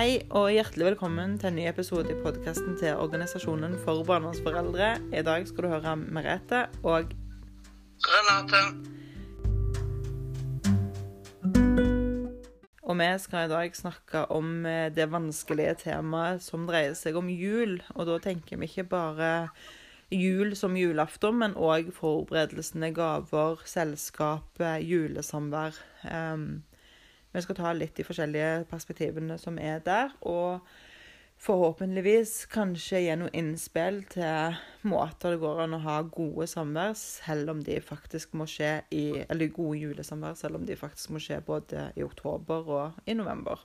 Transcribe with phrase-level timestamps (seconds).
[0.00, 4.86] Hei og hjertelig velkommen til en ny episode i podkasten til Organisasjonen for barnevernsforeldre.
[5.12, 7.10] I dag skal du høre Merete og
[8.06, 8.62] Renate.
[12.80, 17.28] Og vi skal i dag snakke om eh, det vanskelige temaet som dreier seg om
[17.28, 17.76] jul.
[17.92, 19.30] Og da tenker vi ikke bare
[20.08, 25.76] jul som julaften, men òg forberedelsene, gaver, selskap, eh, julesamvær.
[26.08, 26.62] Um,
[27.32, 30.66] vi skal ta litt de forskjellige perspektivene som er der, og
[31.40, 34.58] forhåpentligvis kanskje gi noe innspill til
[34.90, 39.04] måter det går an å ha gode samvær, selv om de faktisk må skje i
[39.22, 43.62] Eller gode julesamvær, selv om de faktisk må skje både i oktober og i november.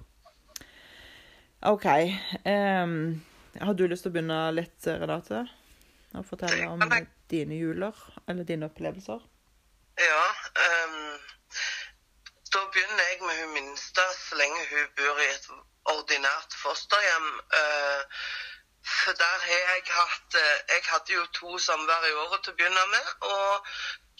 [1.66, 1.86] OK.
[2.46, 3.22] Um,
[3.60, 5.46] har du lyst til å begynne litt, Renate?
[6.16, 6.84] Og fortelle om
[7.32, 7.96] dine juler,
[8.30, 9.24] eller dine opplevelser?
[10.00, 10.26] Ja.
[10.64, 11.16] Um,
[12.54, 15.50] da begynner jeg med hun minste, så lenge hun bor i et
[15.92, 17.30] ordinært fosterhjem.
[18.86, 22.58] For der har jeg hatt uh, Jeg hadde jo to samvær i året til å
[22.60, 23.08] begynne med.
[23.30, 23.72] Og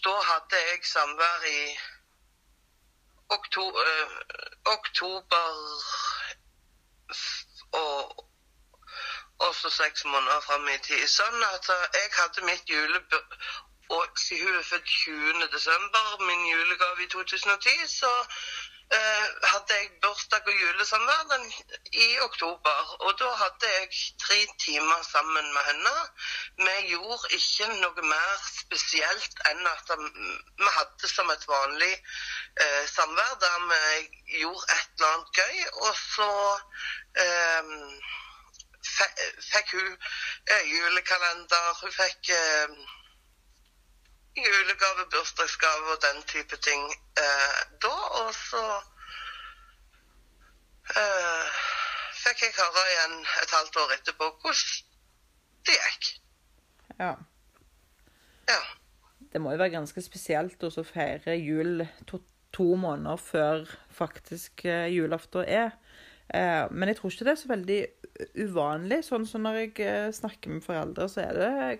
[0.06, 1.60] da hadde jeg samvær i
[3.36, 4.16] oktober, uh,
[4.74, 5.60] oktober
[7.82, 8.26] og
[9.46, 11.06] også seks måneder fram i tid.
[11.12, 13.38] Sånn at jeg hadde mitt julebord
[13.88, 15.48] og siden hun er født 20.
[15.52, 18.26] desember, min julegave i 2010, så eh,
[18.90, 21.52] hadde jeg bursdag og julesamverden
[21.92, 22.96] i oktober.
[23.00, 23.88] Og da hadde jeg
[24.22, 25.94] tre timer sammen med henne.
[26.58, 33.34] Vi gjorde ikke noe mer spesielt enn at vi hadde som et vanlig eh, samvær
[33.42, 35.56] der vi gjorde et eller annet gøy.
[35.86, 36.30] Og så
[37.24, 37.74] eh,
[39.52, 41.72] fikk hun eh, julekalender.
[41.82, 42.78] Hun fikk eh,
[44.36, 46.82] julegave, bursdagsgave og den type ting
[47.22, 47.94] eh, da.
[48.22, 48.64] Og så
[50.96, 51.62] eh,
[52.24, 54.84] fikk jeg høre igjen et halvt år etterpå hvordan
[55.66, 56.10] det gikk.
[57.00, 57.12] Ja.
[58.48, 58.60] Ja.
[59.32, 62.20] Det må jo være ganske spesielt å feire jul to,
[62.54, 65.74] to, måneder før faktisk eh, julaften er.
[66.34, 67.80] Eh, men jeg tror ikke det er så veldig
[68.34, 69.02] uvanlig.
[69.06, 71.78] Sånn som når jeg eh, snakker med foreldre, så er det,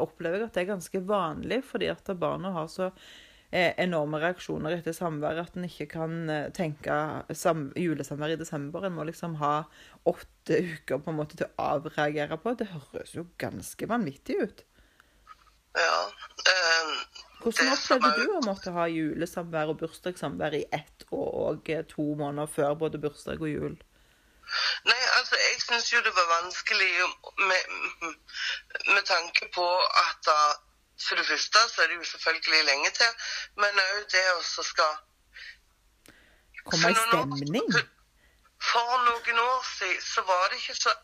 [0.00, 2.90] opplever jeg at det er ganske vanlig, fordi at barna har så
[3.50, 7.00] eh, enorme reaksjoner etter samvær at en ikke kan eh, tenke
[7.80, 8.86] julesamvær i desember.
[8.86, 9.58] En må liksom ha
[10.08, 12.56] åtte uker på en måte til å avreagere på.
[12.58, 14.66] Det høres jo ganske vanvittig ut.
[15.76, 15.96] Ja.
[16.46, 16.92] Um,
[17.42, 22.78] Hvordan opplevde du å måtte ha julesamvær og bursdagssamvær i ett og to måneder før
[22.80, 23.76] både bursdag og jul?
[24.86, 26.92] Nei, altså, jeg syns jo det var vanskelig
[27.48, 27.62] med,
[28.94, 29.68] med tanke på
[30.06, 30.38] at da
[31.06, 33.10] For det første så er det jo selvfølgelig lenge til,
[33.60, 34.94] men òg det å skal
[36.70, 37.66] Komme i stemning?
[37.74, 37.82] For,
[38.70, 40.94] for noen år siden så var det ikke så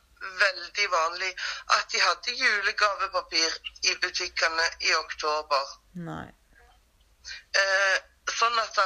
[0.44, 1.28] veldig vanlig
[1.76, 3.58] at de hadde julegavepapir
[3.90, 5.76] i butikkene i oktober.
[6.08, 6.26] Nei.
[7.62, 7.98] Eh,
[8.38, 8.80] sånn at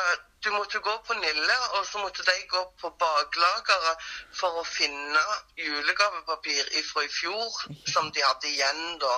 [0.47, 4.05] du måtte gå på Nille, og så måtte de gå på baklageret
[4.41, 5.23] for å finne
[5.59, 7.57] julegavepapir fra i fjor,
[7.91, 9.15] som de hadde igjen da.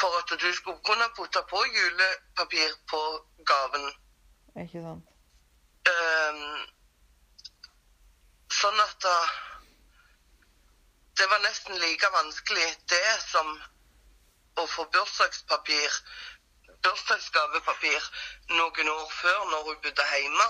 [0.00, 3.02] For at du skulle kunne putte på julepapir på
[3.46, 3.86] gaven.
[4.64, 5.12] Ikke sant.
[5.84, 6.44] Um,
[8.60, 9.16] sånn at da
[11.14, 13.50] Det var nesten like vanskelig det som
[14.58, 15.98] å få bursdagspapir
[16.84, 18.08] bursdagsgavepapir
[18.60, 20.48] noen år før, når hun bodde hjemme,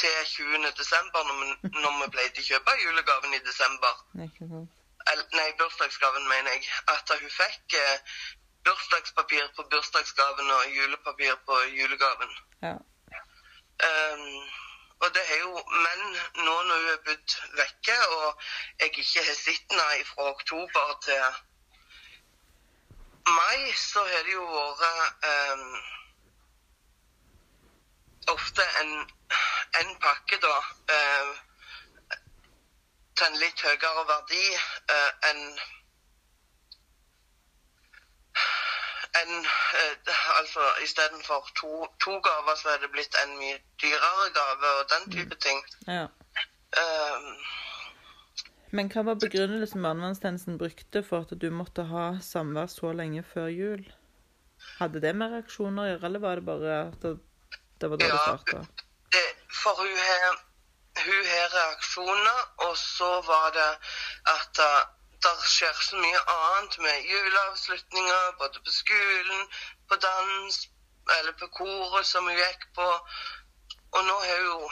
[0.00, 0.72] til 20.
[0.78, 1.46] desember, når vi,
[1.82, 3.94] når vi pleide å kjøpe julegaven i desember.
[4.18, 6.66] Nei, bursdagsgaven, mener jeg.
[6.92, 7.96] At hun fikk eh,
[8.66, 12.36] bursdagspapir på bursdagsgaven og julepapir på julegaven.
[12.66, 12.76] Ja.
[13.86, 14.44] Um,
[15.04, 15.52] og det er jo
[15.84, 15.98] Men
[16.44, 18.40] nå når hun er bodd vekke, og
[18.80, 21.24] jeg ikke har sett henne fra oktober til
[23.26, 24.46] mai så har det jo
[24.80, 25.76] vært um,
[28.34, 28.92] ofte en,
[29.80, 30.56] en, pakke, da,
[30.96, 31.32] uh,
[33.16, 35.42] til en litt høyere verdi uh, enn
[39.20, 44.74] en, uh, altså Istedenfor to, to gaver, så er det blitt en mye dyrere gave
[44.80, 45.62] og den type ting.
[45.88, 46.06] Ja.
[46.76, 47.30] Um,
[48.76, 53.48] men hva var begrunnelsen barnevernstjenesten brukte for at du måtte ha samvær så lenge før
[53.52, 53.86] jul?
[54.80, 57.14] Hadde det med reaksjoner å gjøre, eller var det bare at det,
[57.80, 58.84] det var da ja, det starta?
[59.62, 60.36] For hun har,
[61.06, 63.70] hun har reaksjoner, og så var det
[64.34, 64.82] at uh,
[65.24, 69.46] det skjer så mye annet med juleavslutninger, både på skolen,
[69.88, 70.60] på dans,
[71.18, 72.90] eller på koret som hun gikk på.
[73.96, 74.68] Og nå har hun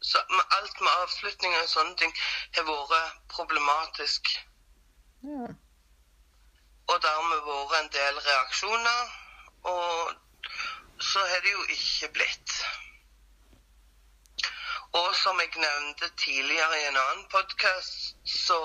[0.00, 0.18] Så
[0.58, 2.12] alt med avslutninger og sånne ting
[2.56, 4.30] har vært problematisk.
[5.26, 5.48] Ja.
[6.88, 9.16] Og dermed vært en del reaksjoner.
[9.72, 10.14] Og
[11.10, 12.54] så har det jo ikke blitt.
[14.92, 18.58] Og som jeg nevnte tidligere i en annen podkast, så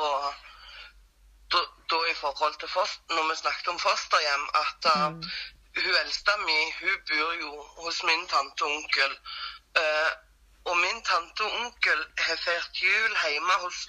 [1.51, 1.59] da,
[1.91, 5.33] da i forhold til foster, når vi snakket om fosterhjem, at uh,
[5.75, 7.51] hun eldste mi hun bor jo
[7.81, 9.17] hos min tante og onkel.
[9.81, 10.11] Eh,
[10.65, 13.79] og min tante og onkel har feiret jul hjemme hos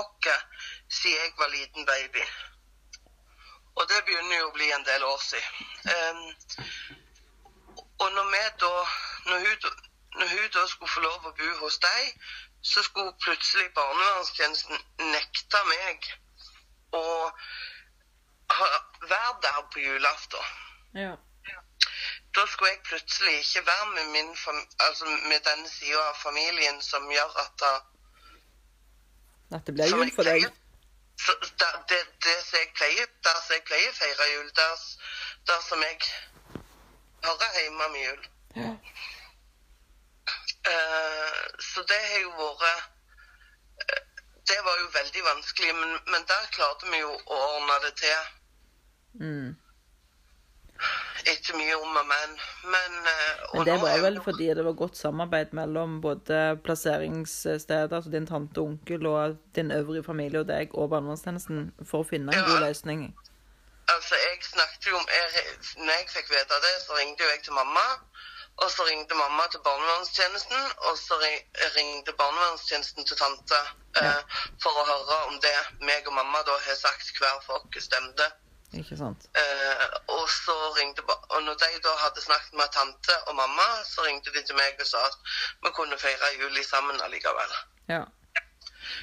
[0.00, 0.28] oss
[0.88, 2.24] siden jeg var liten baby.
[3.74, 5.54] Og det begynner jo å bli en del år siden.
[5.94, 6.22] Um,
[8.02, 8.72] og når vi da
[9.26, 9.70] når hun,
[10.18, 12.24] når hun da skulle få lov å bo hos deg,
[12.62, 14.78] så skulle plutselig barnevernstjenesten
[15.12, 16.10] nekte meg
[16.96, 17.04] å
[19.10, 20.52] være der på julaften
[20.94, 21.16] ja.
[22.36, 24.30] Da skulle jeg plutselig ikke være med, min
[24.86, 27.72] altså med den sida av familien som gjør at da,
[29.56, 30.46] At det blir jul for deg.
[31.60, 34.86] der, det, det som jeg pleier, der som jeg pleier å feire jul, der,
[35.50, 35.98] der som jeg
[37.26, 38.22] hører hjemme med jul.
[38.56, 38.72] Ja.
[40.72, 42.84] Uh, så det har jo vært
[43.84, 44.02] eh,
[44.48, 48.32] Det var jo veldig vanskelig, men, men der klarte vi jo å ordne det til.
[49.20, 49.50] Mm.
[51.44, 52.30] Etter mye om og men.
[52.72, 58.10] Men, eh, Men det var vel fordi det var godt samarbeid mellom både plasseringssteder, altså
[58.10, 62.32] din tante og onkel og din øvrige familie og deg og barnevernstjenesten for å finne
[62.32, 62.46] en Ja.
[62.48, 63.12] god løsning.
[63.92, 65.44] Altså, jeg snakket jo om jeg,
[65.76, 67.86] Når jeg fikk vite det, så ringte jo jeg til mamma.
[68.62, 71.14] Og så ringte mamma til barnevernstjenesten, og så
[71.76, 73.58] ringte barnevernstjenesten til tante
[74.00, 74.20] eh,
[74.62, 78.26] for å høre om det meg og mamma da har sagt hver for oss stemte.
[78.80, 79.28] Ikke sant?
[79.36, 84.02] Eh, og så ringte Og når de da hadde snakket med tante og mamma, så
[84.06, 85.16] ringte de til meg og sa at
[85.64, 87.54] vi kunne feire jul sammen allikevel.
[87.88, 88.04] Ja.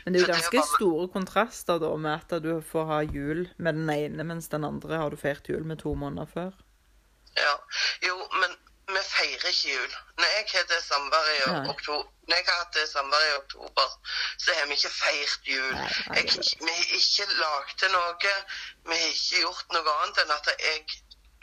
[0.06, 3.00] Men det er jo Så ganske bare- store kontraster da med at du får ha
[3.02, 6.52] jul med den ene, mens den andre har du feirt jul med to måneder før.
[7.38, 7.54] Ja.
[8.08, 8.56] Jo, men
[8.96, 9.94] vi feirer ikke jul.
[10.18, 13.88] Når jeg har det samværet i oktober, når jeg har hatt det samværet i oktober,
[14.44, 15.76] så har vi ikke feiret jul.
[16.16, 16.24] Jeg,
[16.66, 18.36] vi har ikke lagd noe.
[18.90, 20.86] Vi har ikke gjort noe annet enn at jeg,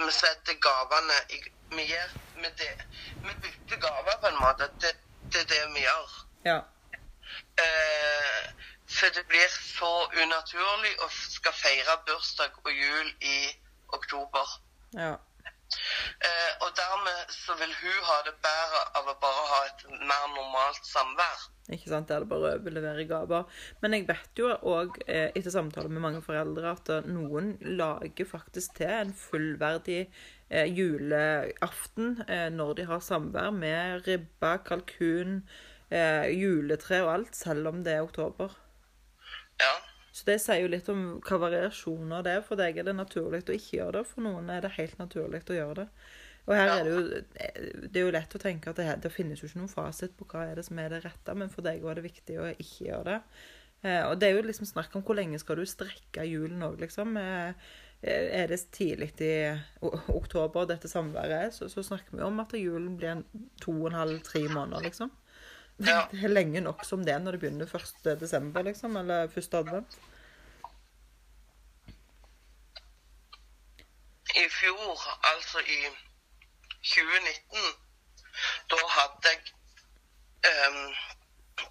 [0.04, 1.44] vi setter gavene i
[1.76, 2.74] Vi gjør med det.
[3.24, 4.70] Vi bytter gaver på en måte.
[4.80, 4.94] Det,
[5.32, 6.14] det er det vi gjør.
[6.44, 6.58] Ja.
[7.64, 8.44] Eh,
[8.88, 9.90] for det blir så
[10.22, 13.38] unaturlig å skal feire bursdag og jul i
[13.98, 14.54] oktober.
[14.96, 15.16] Ja.
[15.68, 20.26] Eh, og dermed så vil hun ha det bedre av å bare ha et mer
[20.32, 21.44] normalt samvær.
[21.76, 22.08] Ikke sant?
[22.08, 23.44] Der det bare overleverer gaver.
[23.82, 28.28] Men jeg vet jo òg, eh, etter samtaler med mange foreldre, at eh, noen lager
[28.28, 35.42] faktisk til en fullverdig eh, juleaften eh, når de har samvær, med ribbe, kalkun,
[35.92, 38.56] eh, juletre og alt, selv om det er oktober.
[39.60, 39.76] Ja.
[40.18, 42.46] Så det sier jo litt om hva variasjoner det er.
[42.46, 45.44] For deg er det naturlig å ikke gjøre det, for noen er det helt naturlig
[45.46, 45.86] å gjøre det.
[46.48, 47.00] Og her er det jo
[47.92, 50.26] Det er jo lett å tenke at det, det finnes jo ikke noen fasit på
[50.30, 52.88] hva er det som er det rette, men for deg var det viktig å ikke
[52.88, 53.18] gjøre det.
[53.86, 56.80] Eh, og det er jo liksom snakk om hvor lenge skal du strekke julen òg,
[56.82, 57.14] liksom.
[57.20, 57.68] Eh,
[58.08, 59.32] er det tidlig i
[60.14, 63.24] oktober dette samværet er, så, så snakker vi om at julen blir
[63.62, 65.10] to og en halv, tre måneder, liksom.
[65.78, 66.06] Ja.
[66.12, 68.20] Det er lenge nok som det når det begynner 1.
[68.20, 69.54] desember, liksom, eller 1.
[69.54, 69.98] advent.
[74.36, 74.98] I fjor,
[75.32, 75.78] altså i
[76.84, 77.70] 2019,
[78.70, 79.38] da hadde jeg
[80.68, 80.82] um,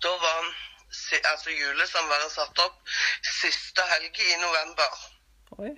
[0.04, 0.48] Da var
[1.32, 2.96] altså julesamværet satt opp
[3.42, 4.98] siste helg i november.
[5.64, 5.72] Oi.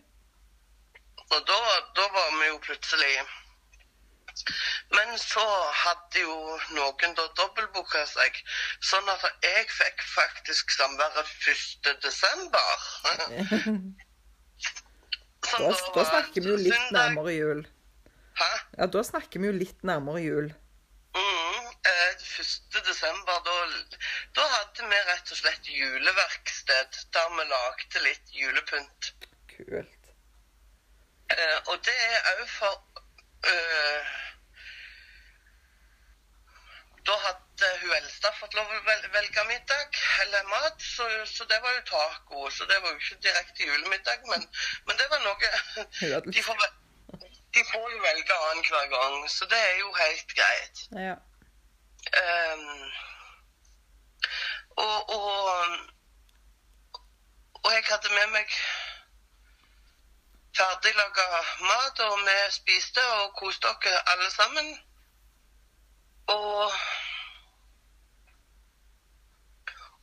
[1.30, 1.60] Og da,
[1.98, 3.12] da var vi jo plutselig
[4.96, 5.46] Men så
[5.84, 6.36] hadde jo
[6.78, 8.40] noen da dobbeltbooka seg,
[8.92, 11.92] sånn at jeg fikk faktisk samværet 1.
[12.06, 12.70] desember.
[15.50, 16.92] Da, da snakker vi jo litt syndag.
[16.94, 17.62] nærmere jul.
[18.38, 18.50] Hæ?
[18.78, 20.50] Ja, da snakker vi jo litt nærmere jul.
[21.16, 22.82] Mm, eh, 1.
[22.90, 23.56] desember, da,
[24.38, 29.10] da hadde vi rett og slett juleverksted der vi lagde litt julepynt.
[29.56, 30.12] Kult.
[31.34, 32.99] Eh, og det er òg for
[33.48, 34.16] eh,
[37.08, 41.74] Da hadde hun eldste fått lov å velge middag eller mat, så, så det var
[41.74, 42.50] jo taco.
[42.54, 44.46] Så det var jo ikke direkte julemiddag, men,
[44.86, 45.52] men det var noe
[46.36, 46.68] de får,
[47.56, 50.84] de får jo velge annenhver gang, så det er jo helt greit.
[51.08, 51.16] Ja.
[52.20, 52.92] Um,
[54.78, 55.80] og, og,
[57.64, 58.54] og jeg hadde med meg
[60.60, 61.28] ferdiglaga
[61.66, 64.74] mat, og vi spiste og koste oss alle sammen.
[66.28, 66.72] Og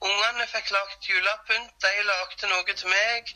[0.07, 1.73] Ungene fikk lagd julepynt.
[1.83, 3.31] De lagde noe til meg.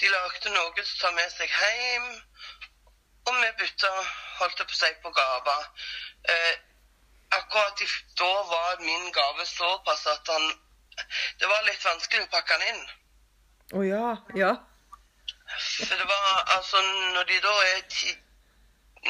[0.00, 2.06] De lagde noe til å ta med seg hjem.
[3.26, 3.90] Og vi bytta,
[4.38, 5.66] holdt jeg på å si, på gaver.
[6.32, 6.54] Eh,
[7.36, 10.54] akkurat i, da var min gave såpass at han
[11.40, 12.84] Det var litt vanskelig å pakke den inn.
[13.76, 14.04] Å ja.
[14.40, 14.52] Ja.
[15.88, 16.80] For det var altså
[17.14, 18.12] Når de da er ti,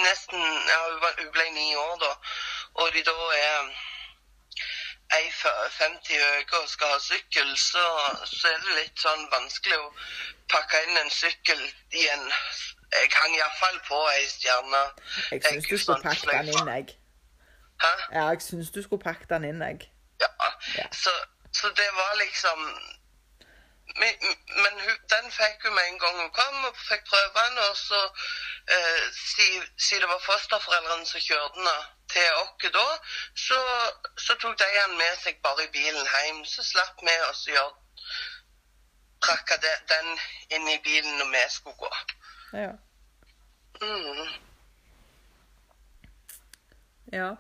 [0.07, 0.41] nesten
[0.73, 2.13] Ja, hun, ble ni år da.
[2.75, 3.59] Og de da er
[5.17, 7.85] ei 50 høye og skal ha sykkel, så,
[8.27, 9.93] så er det litt sånn vanskelig å
[10.51, 11.63] pakke inn en sykkel
[11.95, 12.27] i en
[12.97, 14.83] Jeg hang iallfall på ei stjerne.
[15.31, 16.93] Jeg syns du skulle pakke den inn, jeg.
[17.83, 17.93] Hæ?
[18.13, 19.89] Ja, jeg syns du skulle pakke den inn, jeg.
[20.23, 20.31] Ja.
[20.79, 20.87] Ja.
[20.93, 21.13] Så,
[21.53, 22.63] så det var liksom
[24.01, 24.75] Men,
[25.13, 27.59] den fikk hun med en gang hun kom, og fikk prøve den.
[27.69, 28.01] Og så,
[28.75, 29.05] eh,
[29.37, 31.69] siden si det var fosterforeldrene som kjørte den
[32.13, 32.87] til oss da,
[33.47, 33.59] så,
[34.27, 36.45] så tok de den med seg bare i bilen hjem.
[36.45, 37.75] Så slapp vi å gjøre
[39.27, 40.09] Trakka de, den
[40.55, 41.89] inn i bilen når vi skulle gå.
[42.53, 42.73] Ja.
[43.81, 44.29] Mm.
[47.13, 47.31] Ja.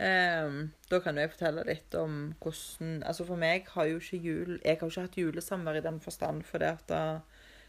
[0.00, 4.20] Ehm, da kan jo jeg fortelle litt om hvordan Altså for meg har jo ikke
[4.24, 7.00] jul Jeg har jo ikke hatt julesamvær i den forstand, for det at da,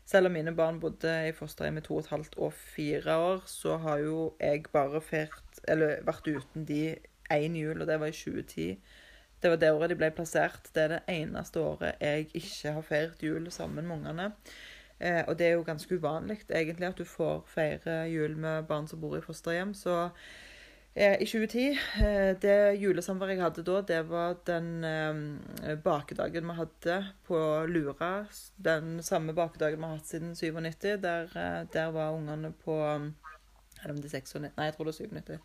[0.06, 3.44] selv om mine barn bodde i fosterhjem i to og et halvt og fire år,
[3.46, 6.96] så har jo jeg bare feirt Eller vært uten de
[7.32, 8.80] én jul, og det var i 2010.
[9.42, 10.70] Det var det året de ble plassert.
[10.76, 14.32] Det er det eneste året jeg ikke har feiret jul sammen med ungene.
[15.00, 18.88] Eh, og det er jo ganske uvanlig egentlig at du får feire jul med barn
[18.88, 19.74] som bor i fosterhjem.
[19.74, 20.12] Så
[20.94, 21.62] i 2010
[22.06, 28.26] eh, Det julesamværet jeg hadde da, det var den eh, bakedagen vi hadde på Lura.
[28.62, 31.02] Den samme bakedagen vi har hatt siden 97.
[31.02, 34.94] Der, eh, der var ungene på Eller om det er 96 Nei, jeg tror det
[34.94, 35.40] er 97.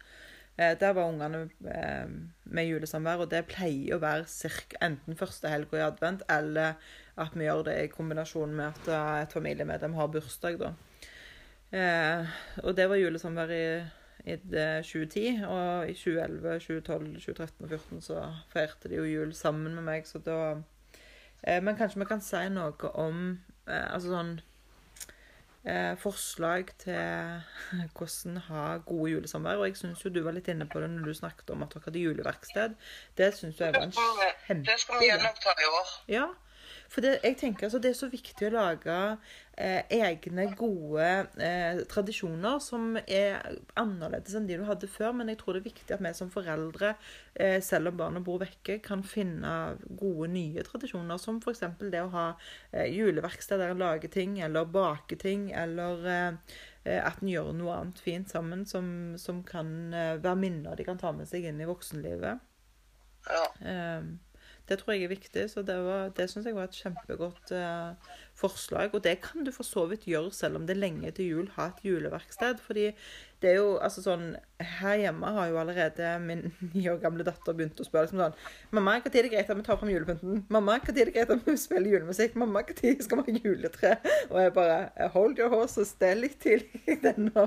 [0.59, 2.09] Eh, Der var ungene eh,
[2.45, 6.75] med julesamvær, og det pleier å være cirka enten første helga i advent, eller
[7.17, 10.73] at vi gjør det i kombinasjon med at eh, et familiemedlem har bursdag, da.
[11.71, 12.27] Eh,
[12.65, 13.65] og det var julesamvær i,
[14.25, 19.75] i 2010, og i 2011, 2012, 2013 og 2014 så feirte de jo jul sammen
[19.75, 20.39] med meg, så da
[21.43, 24.33] eh, Men kanskje vi kan si noe om eh, altså sånn
[25.65, 27.41] eh, forslag til
[27.97, 29.63] hvordan ha gode julesamvær.
[29.63, 31.75] Og jeg syns jo du var litt inne på det når du snakket om at
[31.75, 32.77] dere hadde juleverksted.
[33.19, 35.97] Det syns jeg var en Det skal vi gjenoppta i år.
[36.11, 36.29] Ja,
[36.89, 38.97] for det, jeg tenker altså det er så viktig å lage
[39.61, 41.05] eh, egne, gode
[41.37, 45.13] eh, tradisjoner som er annerledes enn de du hadde før.
[45.19, 46.95] Men jeg tror det er viktig at vi som foreldre,
[47.37, 49.53] eh, selv om barna bor vekke, kan finne
[50.01, 51.21] gode, nye tradisjoner.
[51.21, 51.67] Som f.eks.
[51.85, 52.27] det å ha
[52.73, 56.55] eh, juleverksted der en lager ting, eller bake ting, eller eh,
[56.87, 58.89] eh, at en gjør noe annet fint sammen som,
[59.21, 62.41] som kan være minner de kan ta med seg inn i voksenlivet.
[63.29, 63.45] Ja.
[64.69, 67.95] Det tror jeg er viktig, så det, var- det syns jeg var et kjempegodt eh,
[68.39, 68.95] forslag.
[68.95, 71.51] Og det kan du for så vidt gjøre selv om det er lenge til jul,
[71.57, 72.63] ha et juleverksted.
[72.65, 72.93] Fordi
[73.43, 74.33] det er jo altså sånn
[74.81, 76.41] Her hjemme har jo allerede min
[76.73, 78.35] ni år gamle datter begynt å spørre liksom sånn
[78.75, 81.31] 'Mamma, når er det greit at vi tar fram julepynten?' 'Mamma, når er det greit
[81.31, 83.95] at vi spiller julemusikk?' 'Mamma, når skal vi ha juletre?'
[84.33, 87.47] Og jeg bare 'Hold your horses, det er litt tidlig ennå.'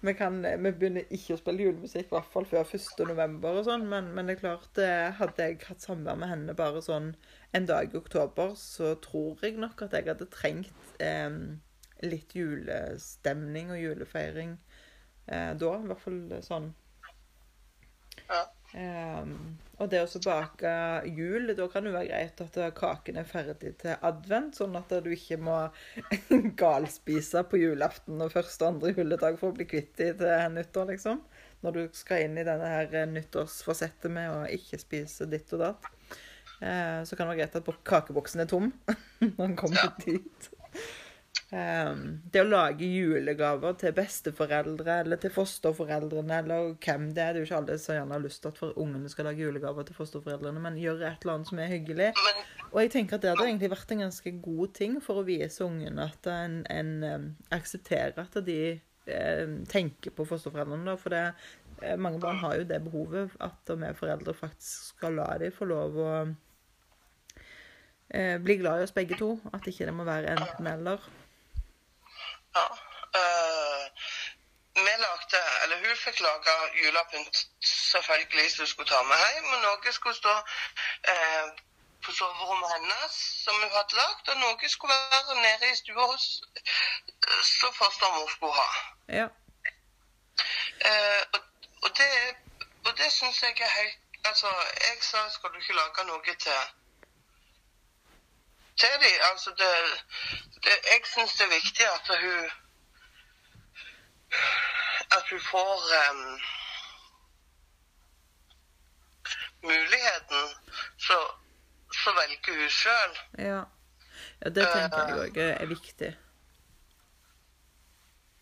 [0.00, 3.04] Vi, kan, vi begynner ikke å spille julemusikk, i hvert fall før 1.
[3.12, 3.84] november og sånn.
[3.92, 7.12] Men, men det er klart, eh, hadde jeg hatt samvær med henne bare sånn
[7.56, 11.38] en dag i oktober, så tror jeg nok at jeg hadde trengt eh,
[12.04, 14.56] litt julestemning og julefeiring
[15.30, 15.72] eh, da.
[15.76, 16.74] I hvert fall sånn
[18.26, 18.44] Ja.
[18.76, 20.70] Ehm, og det å bake
[21.14, 25.10] jul, da kan det være greit at kaken er ferdig til advent, sånn at du
[25.14, 25.58] ikke må
[26.60, 30.90] galspise på julaften og første og andre juledag for å bli kvitt dem til nyttår,
[30.92, 31.22] liksom.
[31.64, 35.92] Når du skal inn i denne her nyttårsforsettet med å ikke spise ditt og datt.
[36.62, 38.70] Eh, så kan det være greit at kakeboksen er tom
[39.20, 39.90] når den kommer Ja.
[40.04, 40.50] dit.
[41.54, 47.42] Ehm, det å lage julegaver til besteforeldre eller til fosterforeldrene eller hvem det er Det
[47.42, 49.94] er jo ikke alle som gjerne har lyst til at ungene skal lage julegaver til
[49.94, 52.08] fosterforeldrene, men gjøre et eller annet som er hyggelig.
[52.72, 55.62] Og jeg tenker at det hadde egentlig vært en ganske god ting for å vise
[55.68, 58.58] ungene at en, en aksepterer at de
[59.70, 60.84] tenker på fosterforeldrene.
[60.88, 61.22] da, For det,
[61.82, 65.68] eh, mange barn har jo det behovet at vi foreldre faktisk skal la dem få
[65.70, 66.10] lov å
[68.14, 69.40] eh, bli glad i oss begge to.
[69.54, 70.98] At ikke det må være enten-eller.
[72.56, 72.66] Ja.
[73.20, 73.84] eh,
[74.76, 79.52] vi lagde, eller hun fikk lage julepynt selvfølgelig som hun skulle ta med hjem.
[79.54, 80.34] Og noe skulle stå
[81.12, 81.46] eh,
[82.04, 86.26] på soverommet hennes som hun hadde lagd, og noe skulle være nede i stua hos
[87.60, 88.68] som fostermor skulle ha.
[89.20, 89.28] Ja.
[90.88, 91.40] Eh, og,
[91.84, 92.10] og det,
[92.86, 94.48] og det syns jeg er helt Altså,
[94.86, 96.62] jeg sa skal du ikke lage noe til
[98.80, 99.16] til dem.
[99.30, 99.70] Altså, det,
[100.64, 102.50] det, jeg syns det er viktig at hun
[105.16, 105.76] At hun får
[106.10, 106.40] um,
[109.62, 110.44] muligheten,
[110.98, 111.18] så,
[111.92, 113.18] så velger hun sjøl.
[113.38, 113.62] Ja.
[114.44, 116.10] ja, det tenker jeg òg er viktig.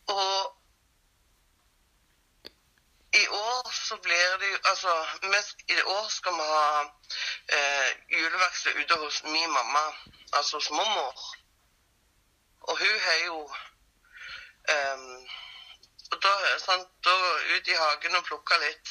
[0.09, 0.54] Og
[3.15, 5.07] i år så blir det jo Altså,
[5.69, 6.83] i år skal vi ha
[7.57, 9.85] eh, juleverksted ute hos min mamma,
[10.33, 11.19] altså hos mormor.
[12.61, 13.39] Og hun har jo
[14.75, 15.29] um,
[16.13, 17.15] Og da sant, da
[17.57, 18.91] ut i hagen og plukke litt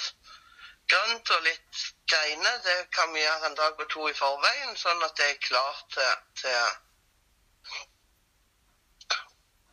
[0.91, 2.57] grønt og litt greiner.
[2.63, 5.85] Det kan vi gjøre en dag og to i forveien, sånn at det er klart
[5.93, 6.65] til, til,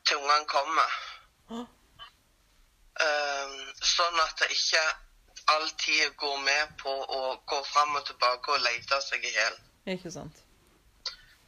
[0.07, 0.97] til ungene kommer.
[3.01, 4.83] Ehm, sånn at det ikke
[5.55, 9.61] alltid går med på å gå fram og tilbake og lete seg i hjel.
[9.95, 10.43] Ikke sant.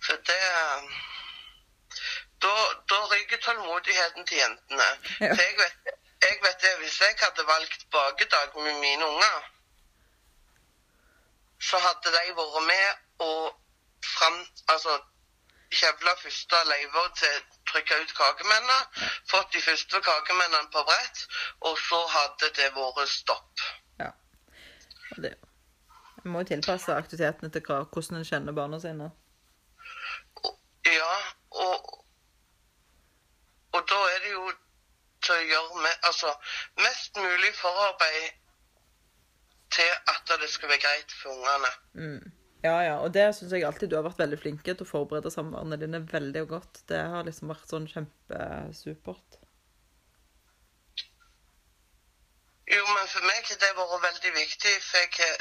[0.03, 0.93] For det ehm,
[2.43, 2.53] Da,
[2.91, 4.87] da ryker tålmodigheten til jentene.
[5.21, 5.29] Ja.
[5.29, 5.91] For jeg vet,
[6.25, 9.45] jeg vet det, hvis jeg hadde valgt bakedag med mine unger,
[11.69, 13.53] så hadde de vært med og
[14.17, 14.41] fram
[14.75, 14.97] Altså
[15.73, 21.25] kjevla første løyver til å trykke ut kakemennene, fått de første kakemennene på brett,
[21.69, 23.65] og så hadde det vært stopp.
[24.01, 24.13] Ja.
[25.17, 25.35] Det
[26.25, 29.11] må tilpasse aktivitetene til hvordan en kjenner barna sine.
[30.87, 31.15] Ja,
[31.63, 31.89] og,
[33.73, 34.45] og da er det jo
[35.23, 36.33] til å gjøre med, altså,
[36.83, 38.31] mest mulig forarbeid
[39.73, 41.73] til at det skal være greit for ungene.
[41.95, 42.42] Mm.
[42.63, 42.99] Ja, ja.
[43.03, 46.03] Og det syns jeg alltid du har vært veldig flink til å forberede samværene dine
[46.13, 46.85] veldig godt.
[46.91, 49.39] Det har liksom vært sånn kjempesupert.
[52.73, 55.35] Jo, men for meg har det vært veldig viktig, for jeg,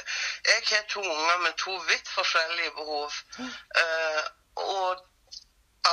[0.49, 3.21] jeg har to unger med to vidt forskjellige behov.
[3.37, 4.23] Uh,
[4.65, 5.05] og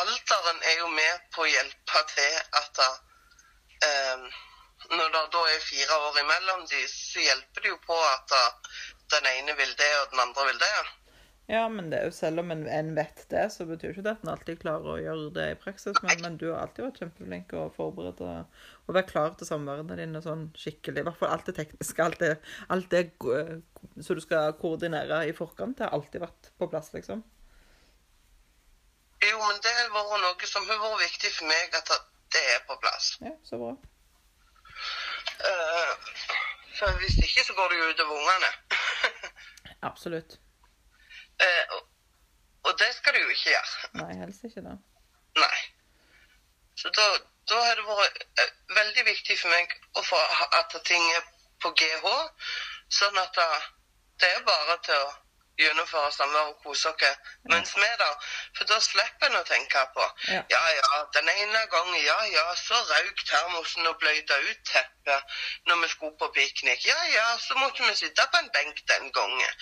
[0.00, 4.24] alderen er jo med på å hjelpe til at uh,
[4.96, 8.78] når det da er fire år imellom de, så hjelper det jo på at eh,
[9.14, 10.70] den ene vil det, og den andre vil det.
[11.48, 14.10] Ja, men det er jo selv om en, en vet det, så betyr ikke det
[14.18, 15.96] at en alltid klarer å gjøre det i praksis.
[16.04, 20.20] Men, men du har alltid vært kjempeflink å forberede og være klar til samværene dine
[20.20, 21.00] sånn skikkelig.
[21.00, 22.34] I hvert fall alt det tekniske, alt det,
[22.74, 23.00] alt det
[23.32, 23.54] eh,
[23.96, 27.22] som du skal koordinere i forkant, det har alltid vært på plass, liksom.
[29.24, 31.94] Jo, men det har vært noe som har vært viktig for meg, at
[32.36, 33.06] det er på plass.
[33.24, 33.70] Ja, så bra.
[35.38, 35.96] Uh,
[36.76, 38.52] for hvis ikke så går det jo utover ungene.
[39.90, 40.36] Absolutt.
[41.46, 41.74] Eh,
[42.64, 43.90] og, det skal du jo ikke gjøre.
[44.00, 44.76] Nei, helst ikke det.
[45.38, 45.58] Nei.
[46.78, 47.06] Så da,
[47.50, 50.18] da har det vært eh, veldig viktig for meg å få
[50.60, 51.24] at ting er
[51.62, 52.12] på GH,
[53.00, 53.48] sånn at da,
[54.22, 55.08] det er bare til å
[55.58, 58.28] gjennomføre samvær og kose dere mens vi er der.
[58.56, 60.42] For da slipper en å tenke på Ja.
[60.54, 65.82] ja ja, den ene gangen, ja ja, så røyk termosen og bløyta ut teppet når
[65.82, 66.86] vi skulle på piknik.
[66.86, 69.54] Ja ja, så måtte vi sitte på en benk den gangen.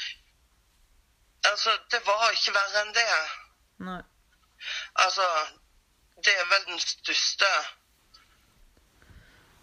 [1.50, 3.06] Altså, det var ikke verre enn det.
[3.86, 4.00] Nei.
[5.04, 5.26] Altså,
[6.24, 7.50] det er vel den største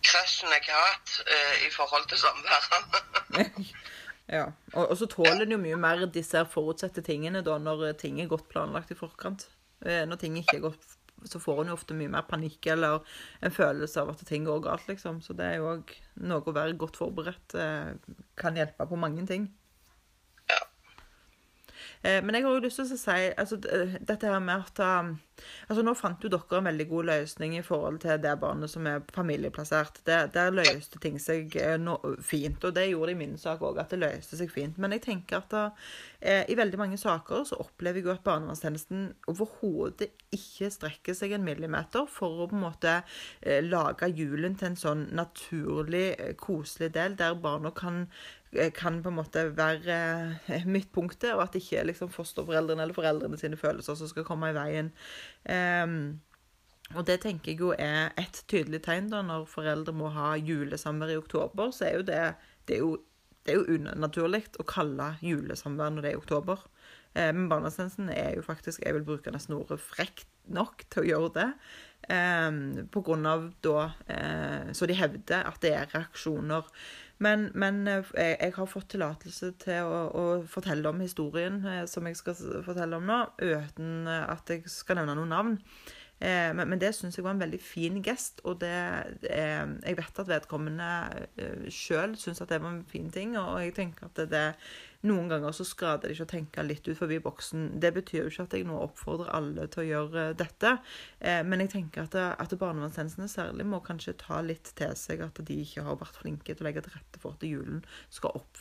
[0.03, 3.53] krasjen jeg har hatt eh, i forhold til samværet.
[4.37, 4.45] ja.
[4.73, 8.19] Og, og så tåler en jo mye mer disse forutsette tingene da, når eh, ting
[8.21, 9.47] er godt planlagt i forkant.
[9.85, 10.85] Eh, Når ting ikke er godt,
[11.27, 13.03] så får en jo ofte mye mer panikk eller
[13.43, 15.21] en følelse av at ting går galt, liksom.
[15.23, 17.93] Så det er jo òg noe å være godt forberedt eh,
[18.39, 19.49] kan hjelpe på mange ting.
[22.03, 25.13] Eh, Men jeg har jo lyst til å si altså, dette her med at um,
[25.67, 28.87] altså Nå fant jo dere en veldig god løsning i forhold til det barnet som
[28.89, 30.01] er familieplassert.
[30.07, 33.63] Der, der løste ting seg eh, no, fint, og det gjorde det i min sak
[33.65, 34.77] òg, at det løste seg fint.
[34.81, 35.63] Men jeg tenker at da,
[36.19, 41.35] eh, i veldig mange saker så opplever jeg jo at barnevernstjenesten overhodet ikke strekker seg
[41.37, 42.99] en millimeter for å på en måte
[43.41, 48.42] eh, lage julen til en sånn naturlig, eh, koselig del, der barna kan eh,
[48.75, 49.95] kan på en måte være
[50.47, 54.27] eh, midtpunktet, og at det ikke er liksom fosterforeldrene eller foreldrene sine følelser som skal
[54.27, 54.91] komme i veien.
[55.49, 56.21] Um,
[56.93, 61.13] og det tenker jeg jo er et tydelig tegn da, når foreldre må ha julesamvær
[61.13, 62.23] i oktober, så er jo det
[62.67, 62.93] det er jo,
[63.43, 66.61] det er jo unaturlig å kalle julesamvær når det er i oktober.
[67.13, 71.09] Eh, men barnevernstjenesten er jo faktisk, jeg vil bruke nesten ordet frekt nok til å
[71.09, 71.49] gjøre det.
[72.13, 72.59] Eh,
[72.93, 76.71] på grunn av da, eh, så de hevder at det er reaksjoner.
[77.23, 81.83] Men, men eh, jeg, jeg har fått tillatelse til å, å fortelle om historien eh,
[81.89, 85.59] som jeg skal fortelle om nå, uten eh, at jeg skal nevne noen navn.
[86.23, 88.71] Eh, men, men det syns jeg var en veldig fin gest, og det
[89.27, 90.89] eh, Jeg vet at vedkommende
[91.35, 94.45] eh, sjøl syns at det var en fin ting, og jeg tenker at det, det
[95.07, 97.65] noen ganger så skader det ikke å tenke litt ut forbi boksen.
[97.83, 100.77] Det betyr jo ikke at jeg nå oppfordrer alle til å gjøre dette,
[101.19, 105.43] eh, men jeg tenker at, at barnevernstjenestene særlig må kanskje ta litt til seg at
[105.43, 108.59] de ikke har vært flinke til å legge til rette for at julen skal opp,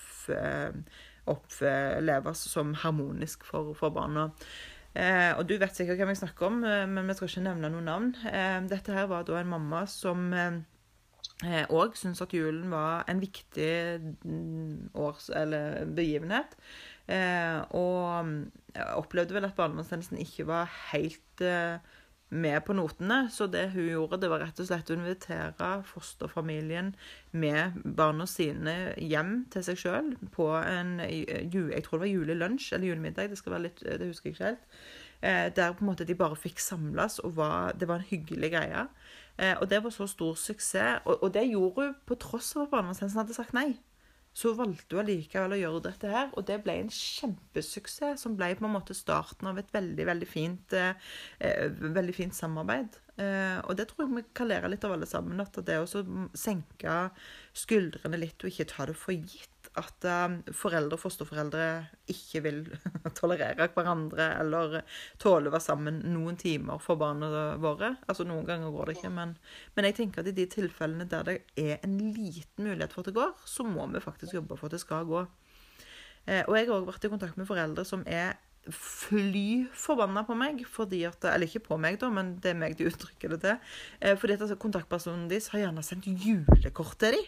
[1.30, 4.30] oppleves som harmonisk for, for barna.
[4.92, 7.70] Eh, og du vet sikkert hvem jeg snakker om, eh, men vi skal ikke nevne
[7.72, 8.10] noen navn.
[8.28, 10.28] Eh, dette her var da en mamma som
[11.44, 16.56] eh, syntes at julen var en viktig mm, års, eller begivenhet.
[17.08, 21.82] Eh, og jeg opplevde vel at barnevernstjenesten ikke var helt eh,
[22.32, 23.26] med på notene.
[23.30, 26.94] Så det hun gjorde, det var rett og slett å invitere fosterfamilien
[27.36, 32.92] med barna sine hjem til seg sjøl på en jeg tror det var julelunsj eller
[32.92, 34.68] julemiddag, det, skal være litt, det husker jeg ikke helt.
[35.22, 38.86] Der på en måte de bare fikk samles, og var, det var en hyggelig greie.
[39.38, 41.00] Eh, og det var så stor suksess.
[41.04, 43.70] Og, og det gjorde hun på tross av at barnevernstjenesten hadde sagt nei
[44.32, 46.30] så valgte hun allikevel å gjøre dette her.
[46.38, 50.28] Og det ble en kjempesuksess, som ble på en måte starten av et veldig veldig
[50.28, 50.94] fint, eh,
[51.68, 52.96] veldig fint samarbeid.
[53.20, 55.40] Eh, og det tror jeg vi kan lære litt av alle sammen.
[55.40, 57.10] At det å senke
[57.52, 61.66] skuldrene litt og ikke ta det for gitt at um, foreldre og fosterforeldre
[62.12, 62.58] ikke vil
[63.18, 64.78] tolerere hverandre eller
[65.22, 67.94] tåle å være sammen noen timer for barna våre.
[68.04, 69.34] Altså Noen ganger går det ikke, men,
[69.76, 73.12] men, jeg tenker at i de tilfellene der det er en liten mulighet for at
[73.12, 75.24] det går, så må vi faktisk jobbe for at det skal gå.
[76.28, 78.36] Eh, og jeg har òg vært i kontakt med foreldre som er
[78.70, 80.62] fly forbanna på meg.
[80.68, 83.72] fordi at, Eller ikke på meg, da, men det er meg de uttrykker det til.
[84.00, 87.26] Eh, fordi at altså, kontaktpersonen deres har gjerne sendt julekort til dem.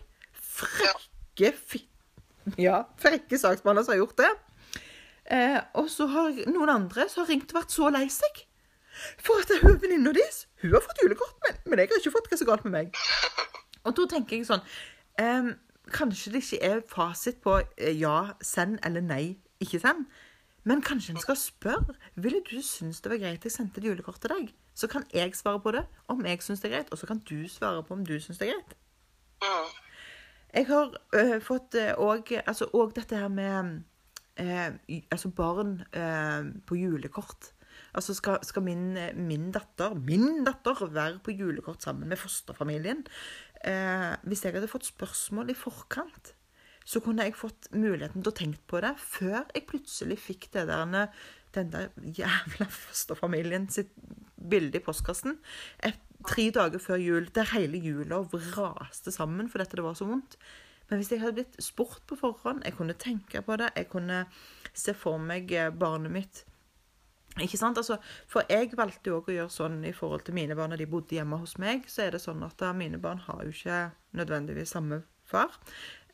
[0.54, 1.93] Frekke fitte
[2.60, 4.32] ja, frekke saksbehandlere som har gjort det.
[5.34, 8.42] Eh, og så har noen andre som har ringt og vært så lei seg.
[9.24, 12.28] For at hun venninna deres hun har fått julekort, men, men, jeg har ikke fått
[12.30, 13.00] hva som er galt med meg.
[13.84, 14.62] Og da tenker jeg sånn
[15.20, 15.50] eh,
[15.92, 19.24] Kanskje det ikke er fasit på eh, ja, send eller nei,
[19.60, 20.06] ikke send.
[20.64, 21.96] Men kanskje en skal spørre.
[22.16, 24.54] Ville du synes det var greit jeg sendte et julekort til deg?
[24.74, 27.20] Så kan jeg svare på det om jeg syns det er greit, og så kan
[27.28, 28.78] du svare på om du syns det er greit.
[30.54, 33.82] Jeg har uh, fått òg uh, altså, dette her med
[34.38, 34.70] uh,
[35.10, 35.80] altså barn
[36.66, 37.50] på julekort.
[37.94, 43.04] Altså skal, skal min, min, datter min datter være på julekort sammen med fosterfamilien?
[43.64, 46.34] Eh, hvis jeg hadde fått spørsmål i forkant,
[46.84, 50.66] så kunne jeg fått muligheten til å tenke på det før jeg plutselig fikk det
[50.68, 51.14] der,
[51.56, 51.88] den der
[52.18, 53.94] jævla fosterfamilien sitt
[54.36, 55.38] bilde i postkassen.
[55.80, 58.22] Et tre dager før jul, der hele jula
[58.56, 60.38] raste sammen fordi det var så vondt.
[60.88, 64.24] Men hvis jeg hadde blitt spurt på forhånd, jeg kunne tenke på det, jeg kunne
[64.74, 66.44] se for meg eh, barnet mitt
[67.42, 67.78] ikke sant?
[67.80, 67.96] Altså,
[68.30, 70.90] for jeg valgte jo òg å gjøre sånn i forhold til mine barn når de
[70.90, 71.88] bodde hjemme hos meg.
[71.90, 73.78] Så er det sånn at da, mine barn har jo ikke
[74.14, 75.56] nødvendigvis samme far.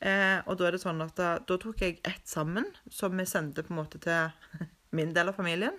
[0.00, 3.28] Eh, og da er det sånn at da, da tok jeg ett sammen, som vi
[3.28, 4.32] sendte på en måte til
[4.96, 5.76] min del av familien.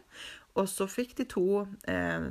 [0.62, 2.30] Og så fikk de to eh,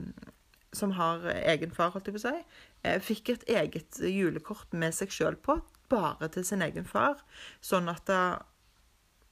[0.73, 2.45] som har egen far, holdt jeg på å si,
[2.87, 5.59] eh, fikk et eget julekort med seg sjøl på,
[5.91, 7.23] bare til sin egen far.
[7.61, 8.23] Sånn at da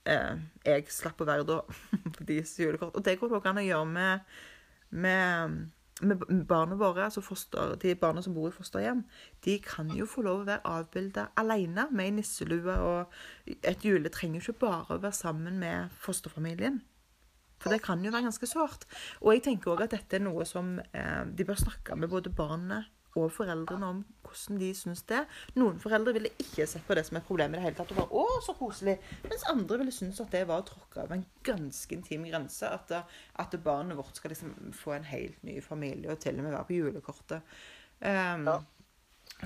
[0.09, 1.63] eh, jeg slapp å være da
[2.17, 2.97] på deres julekort.
[2.97, 4.37] Og det går det an å gjøre med,
[4.91, 5.59] med,
[6.03, 9.05] med, barna våre, altså foster, de barna som bor i fosterhjem.
[9.47, 14.11] De kan jo få lov å være avbilda alene med ei nisselue, og et jule
[14.11, 16.83] trenger ikke bare å være sammen med fosterfamilien.
[17.59, 18.87] For det kan jo være ganske sårt.
[19.23, 22.33] Og jeg tenker òg at dette er noe som eh, de bør snakke med både
[22.35, 25.21] barnet og foreldrene om hvordan de syns det.
[25.59, 27.93] Noen foreldre ville ikke sett på det som et problem i det hele tatt.
[27.95, 28.99] og bare, å, så koselig.
[29.25, 32.69] Mens andre ville synes at det var å tråkke av en ganske intim grense.
[32.69, 36.55] At, at, barnet vårt skal liksom få en helt ny familie og til og med
[36.55, 37.57] være på julekortet.
[37.99, 38.59] Um, ja.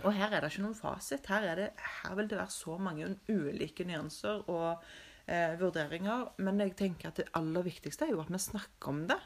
[0.03, 1.27] Og her er det ikke noen fasit.
[1.29, 1.71] Her, det,
[2.03, 4.45] her vil det være så mange ulike nyanser.
[4.51, 4.85] og
[5.27, 6.31] eh, vurderinger.
[6.43, 9.21] Men jeg tenker at det aller viktigste er jo at vi snakker om det.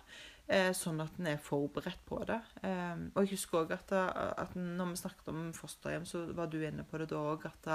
[0.47, 2.39] Eh, sånn at en er forberedt på det.
[2.63, 6.61] Eh, og jeg husker òg at, at, når vi snakket om fosterhjem, så var du
[6.61, 7.49] inne på det da òg.
[7.51, 7.67] At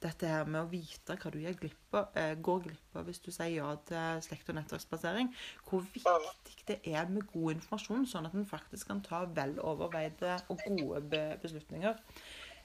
[0.00, 3.28] dette her med å vite hva du glipp av, eh, går glipp av hvis du
[3.28, 5.34] sier ja til slekt- og nettverksplassering,
[5.68, 10.38] hvor viktig det er med god informasjon, sånn at en faktisk kan ta vel overveide
[10.48, 12.00] og gode beslutninger.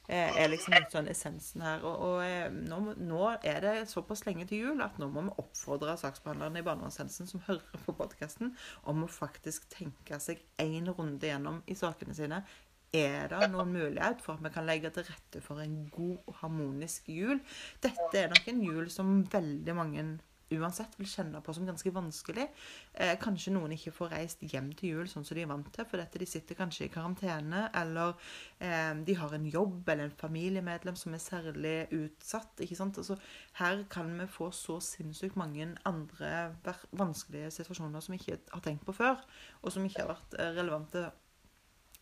[0.09, 1.83] Eh, er liksom litt sånn essensen her.
[1.85, 5.35] Og, og eh, nå, nå, er det såpass lenge til jul at nå må vi
[5.43, 8.55] oppfordre saksbehandlerne i barnevernstjenesten som hører på podkasten,
[8.89, 12.41] om å faktisk tenke seg én runde gjennom i sakene sine.
[12.89, 17.11] Er det noen mulighet for at vi kan legge til rette for en god harmonisk
[17.13, 17.37] jul?
[17.85, 20.07] Dette er nok en jul som veldig mange
[20.55, 22.47] uansett vil kjenne på som ganske vanskelig.
[22.93, 25.87] Eh, kanskje noen ikke får reist hjem til jul sånn som de er vant til,
[25.89, 28.15] for dette de sitter kanskje i karantene, eller
[28.63, 32.65] eh, de har en jobb eller en familiemedlem som er særlig utsatt.
[32.65, 32.99] ikke sant?
[33.01, 33.19] Altså,
[33.61, 36.53] her kan vi få så sinnssykt mange andre
[36.91, 39.25] vanskelige situasjoner som vi ikke har tenkt på før,
[39.61, 41.09] og som ikke har vært eh, relevante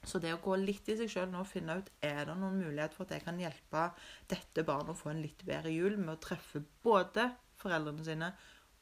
[0.07, 2.59] så det å gå litt i seg sjøl nå og finne ut er det noen
[2.61, 3.89] mulighet for at jeg kan hjelpe
[4.31, 8.31] dette barnet å få en litt bedre jul med å treffe både foreldrene sine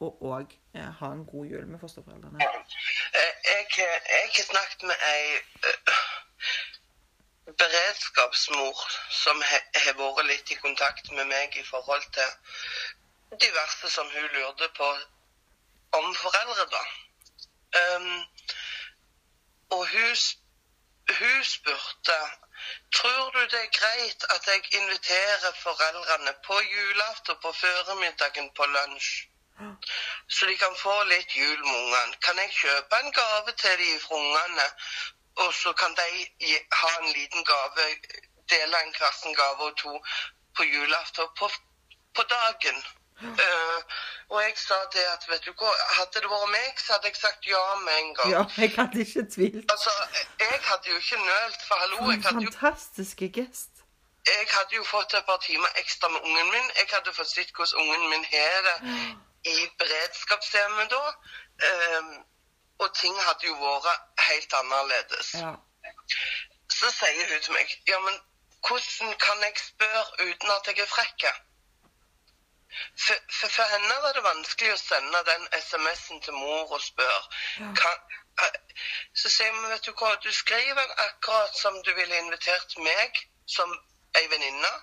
[0.04, 2.44] og òg eh, ha en god jul med fosterforeldrene.
[2.44, 5.36] Eh, Jeg, jeg har snakket med ei
[5.70, 5.96] eh,
[7.62, 14.28] beredskapsmor som har vært litt i kontakt med meg i forhold til diverse som hun
[14.36, 14.90] lurte på
[16.00, 16.84] om foreldre, da.
[17.80, 18.24] Um,
[19.76, 20.16] og hun,
[21.20, 22.18] hun spurte
[22.96, 29.10] Tror du det er greit at jeg inviterer foreldrene på julaften på føremiddagen på lunsj?
[30.28, 32.18] Så de kan få litt jul med ungene.
[32.26, 34.68] Kan jeg kjøpe en gave til de fra ungene?
[35.44, 36.26] Og så kan de
[36.80, 37.88] ha en liten gave,
[38.50, 39.94] dele en klassen gave og to
[40.58, 41.50] på julaften på,
[42.16, 42.84] på dagen.
[43.22, 43.80] Eh,
[44.30, 47.16] og jeg sa det at vet du hva, hadde det vært meg, så hadde jeg
[47.16, 48.32] sagt ja med en gang.
[48.36, 49.72] Ja, jeg hadde ikke tvilt.
[49.72, 49.92] Altså,
[50.40, 53.72] jeg hadde jo ikke nølt, for hallo, For en fantastisk gest.
[54.28, 56.68] jeg hadde jo fått et par timer ekstra med ungen min.
[56.82, 58.78] Jeg hadde fått sett hvordan ungen min har det
[59.54, 61.04] i beredskapshjemmet da.
[61.70, 62.14] Um,
[62.84, 65.34] og ting hadde jo vært helt annerledes.
[65.40, 65.54] Ja.
[66.78, 68.16] Så sier hun til meg Ja, men
[68.68, 71.28] hvordan kan jeg spørre uten at jeg er frekk?
[73.06, 77.22] For, for, for henne var det vanskelig å sende den SMS-en til mor og spørre.
[78.44, 78.60] Eh,
[79.16, 83.22] så sier vi, vet du hva, du skriver den akkurat som du ville invitert meg
[83.58, 83.72] som
[84.20, 84.74] ei venninne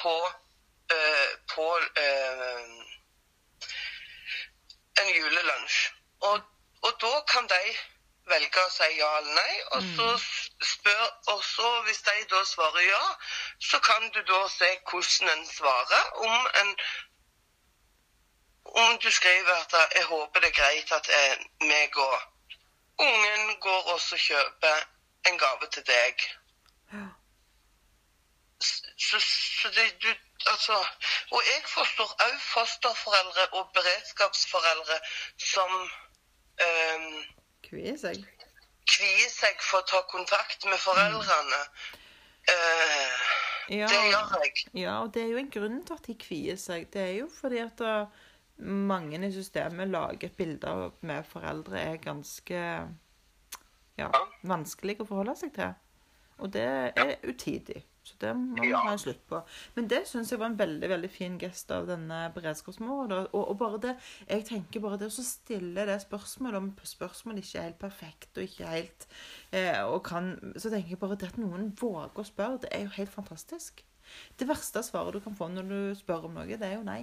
[0.00, 0.14] på,
[0.94, 1.66] eh, på
[2.04, 2.64] eh,
[5.02, 5.82] en julelunsj.
[6.30, 6.40] Og,
[6.82, 7.76] og da kan de
[8.30, 10.06] velge å si ja eller nei, og så
[10.70, 13.02] spør Og så, hvis de da svarer ja,
[13.70, 16.08] så kan du da se hvordan en svarer.
[16.26, 16.72] Om en
[18.74, 22.16] om du skriver at jeg håper det er greit at eh, meg og
[22.98, 24.76] ungen går og kjøper
[25.28, 26.26] en gave til deg.
[28.60, 29.18] Så,
[29.60, 30.08] så det, du,
[30.46, 30.76] altså,
[31.30, 34.96] og jeg forstår òg fosterforeldre og beredskapsforeldre
[35.38, 35.74] som
[36.66, 37.10] um,
[37.68, 38.22] Kvier seg.
[38.88, 41.60] kvier seg for å ta kontakt med foreldrene.
[42.48, 43.86] Uh, Ja.
[43.86, 44.52] Det gjør jeg.
[44.78, 46.86] Ja, og det er jo en grunn til at de kvier seg.
[46.92, 47.94] Det er jo fordi at da,
[48.58, 52.62] mange i systemet lager bilder vi foreldre er ganske
[53.96, 54.08] ja,
[54.46, 55.76] vanskelig å forholde seg til.
[56.40, 56.66] Og det
[56.96, 57.82] er utidig.
[58.06, 59.40] Så det må vi ha en slutt på.
[59.74, 63.24] Men det syns jeg var en veldig veldig fin gest av denne beredskapsmora.
[63.32, 63.94] Og, og bare det,
[64.28, 68.46] jeg tenker bare det å stille det spørsmålet om spørsmålet ikke er helt perfekt og
[68.46, 69.08] ikke helt
[69.50, 72.86] eh, og kan, Så tenker jeg bare det at noen våger å spørre, det er
[72.86, 73.82] jo helt fantastisk.
[74.38, 77.02] Det verste svaret du kan få når du spør om noe, det er jo nei.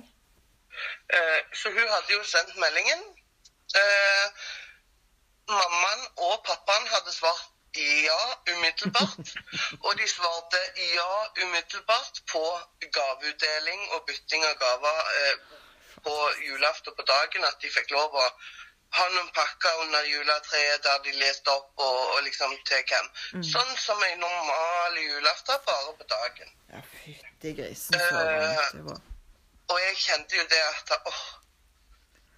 [1.18, 3.04] Eh, så hun hadde jo sendt meldingen.
[3.82, 4.28] Eh,
[5.50, 8.22] mammaen og pappaen hadde svart ja
[8.54, 9.34] umiddelbart.
[9.86, 10.60] og de svarte
[10.96, 11.12] ja
[11.44, 12.44] umiddelbart på
[12.98, 15.36] gaveutdeling og bytting av gaver eh,
[16.06, 17.48] på julaften på dagen.
[17.50, 18.28] At de fikk lov å
[18.94, 23.10] ha noen pakker under juletreet der de leste opp og, og liksom til hvem.
[23.54, 26.54] Sånn som en normal julaften, bare på dagen.
[26.74, 29.02] Ja, fytti grisen, så varmt det var.
[29.94, 31.22] Jeg kjente jo det at åh,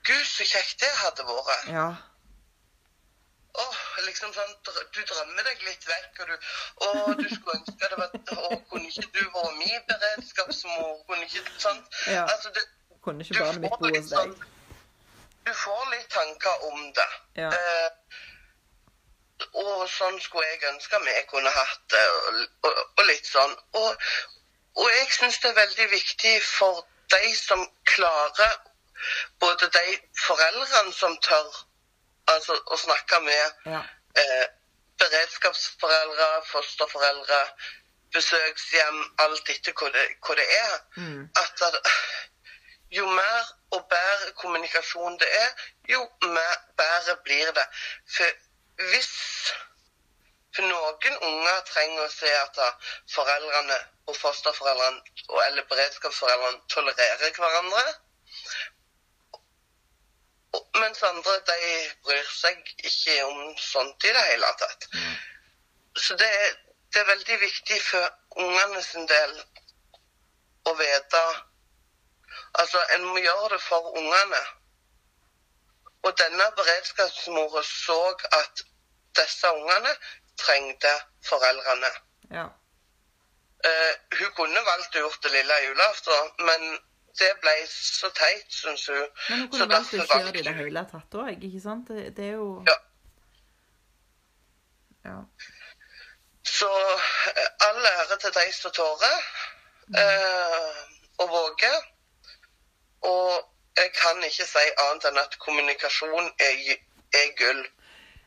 [0.05, 1.67] Gud, så kjekt det hadde vært.
[1.71, 1.85] Ja.
[3.55, 4.51] Åh, liksom sånn,
[4.91, 6.49] Du drømmer deg litt vekk, og du,
[6.83, 10.89] å, du skulle ønske det var å, Kunne ikke du vært min beredskapsmor?
[11.07, 11.79] Kunne ikke sånn?
[12.11, 12.25] Ja.
[12.25, 12.65] Altså, det,
[13.05, 14.33] Kunne ikke barnet mitt bo hos deg?
[15.47, 17.07] Du får litt tanker om det.
[17.39, 17.53] Ja.
[17.55, 18.19] Eh,
[19.61, 23.55] og sånn skulle jeg ønske vi kunne hatt det, og, og, og litt sånn.
[23.79, 24.11] Og,
[24.83, 26.83] og jeg syns det er veldig viktig for
[27.15, 28.55] de som klarer
[29.39, 29.97] Både de
[30.27, 31.49] foreldrene som tør
[32.31, 33.81] altså, å snakke med Ja.
[34.21, 34.45] eh,
[34.97, 37.39] beredskapsforeldre, fosterforeldre,
[38.15, 40.77] besøkshjem, alt etter hva det, hva det er.
[40.97, 41.29] Mm.
[41.41, 41.81] At det,
[42.97, 45.51] jo mer og bedre kommunikasjon det er,
[45.91, 47.67] jo mer bedre blir det.
[48.15, 48.31] For
[48.91, 49.11] hvis
[50.55, 52.59] for noen unger trenger å se at
[53.11, 57.85] foreldrene og fosterforeldrene og- eller beredskapsforeldrene tolererer hverandre,
[60.79, 64.87] mens andre de bryr seg ikke om sånt i det hele tatt.
[65.95, 66.55] Så det er,
[66.93, 68.09] det er veldig viktig for
[68.45, 69.43] ungene sin del
[70.65, 71.25] å vite
[72.55, 74.39] Altså, en må gjøre det for ungene.
[76.07, 77.99] Og denne beredskapsmora så
[78.39, 78.63] at
[79.19, 79.91] disse ungene
[80.41, 80.93] trengte
[81.25, 81.91] foreldrene.
[82.31, 82.49] Ja.
[83.65, 86.67] Uh, hun kunne valgt å gjort det lille julaften, men
[87.19, 89.05] det ble så teit, syns hun.
[89.29, 91.89] Men hun kunne valgt å ikke gjøre det i det hele tatt òg, ikke sant?
[91.89, 92.77] Det, det er jo Ja.
[95.05, 95.17] Ja.
[96.45, 99.19] Så eh, all ære til de som tårer
[99.97, 100.81] uh,
[101.21, 101.77] og våger.
[103.01, 103.31] Og
[103.77, 106.75] jeg kan ikke si annet enn at kommunikasjon er,
[107.21, 107.63] er gull.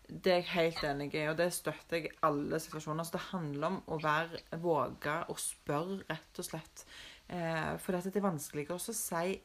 [0.08, 3.04] Det er jeg helt enig i, og det støtter jeg i alle situasjoner.
[3.04, 6.84] Så det handler om å være våge og spørre, rett og slett.
[7.28, 9.36] Eh, for dette er vanskeligere å si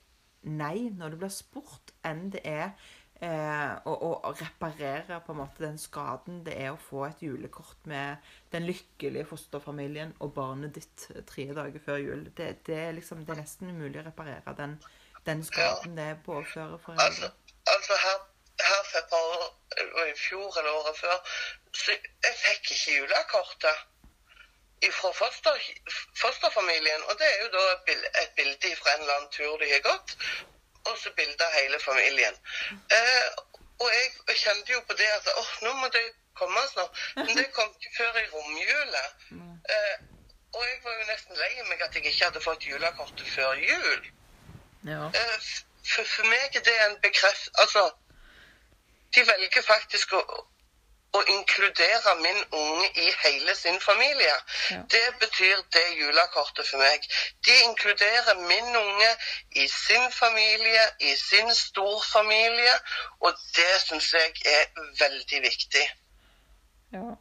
[0.48, 2.72] nei når du blir spurt, enn det er
[3.24, 7.88] eh, å, å reparere på en måte den skaden det er å få et julekort
[7.90, 8.24] med
[8.56, 12.28] den lykkelige fosterfamilien og barnet ditt tre dager før jul.
[12.36, 14.78] Det, det, er, liksom, det er nesten umulig å reparere den,
[15.28, 17.34] den skaden det påfører Altså, foreldre.
[17.76, 18.24] altså her,
[18.70, 19.46] her for et par år,
[20.12, 21.18] i fjor eller året før,
[21.82, 21.92] så
[22.28, 23.78] jeg fikk ikke julekortet
[24.98, 25.60] fra foster,
[26.22, 27.04] fosterfamilien.
[27.10, 29.70] Og det er jo da et bil- et bilde fra en eller annen tur de
[29.74, 30.16] har gått,
[30.86, 32.36] og så bilde av hele familien.
[32.98, 33.30] Eh,
[33.80, 36.04] og jeg kjente jo på det at åh, nå må det
[36.36, 37.00] komme snart.
[37.16, 39.04] Men det kom ikke før i romjula.
[39.76, 39.96] Eh,
[40.54, 44.10] og jeg var jo nesten lei meg at jeg ikke hadde fått julekortet før jul.
[44.88, 45.06] Ja.
[45.16, 47.50] Eh, For, for meg er det en bekreft...
[47.60, 47.82] Altså,
[49.16, 50.22] de velger faktisk å,
[51.14, 54.36] å inkludere min unge i hele sin familie.
[54.72, 54.80] Ja.
[54.96, 57.06] Det betyr det julekortet for meg.
[57.46, 59.12] De inkluderer min unge
[59.64, 62.80] i sin familie, i sin storfamilie,
[63.22, 64.66] og det syns jeg er
[65.04, 65.86] veldig viktig.
[66.94, 67.14] Ja.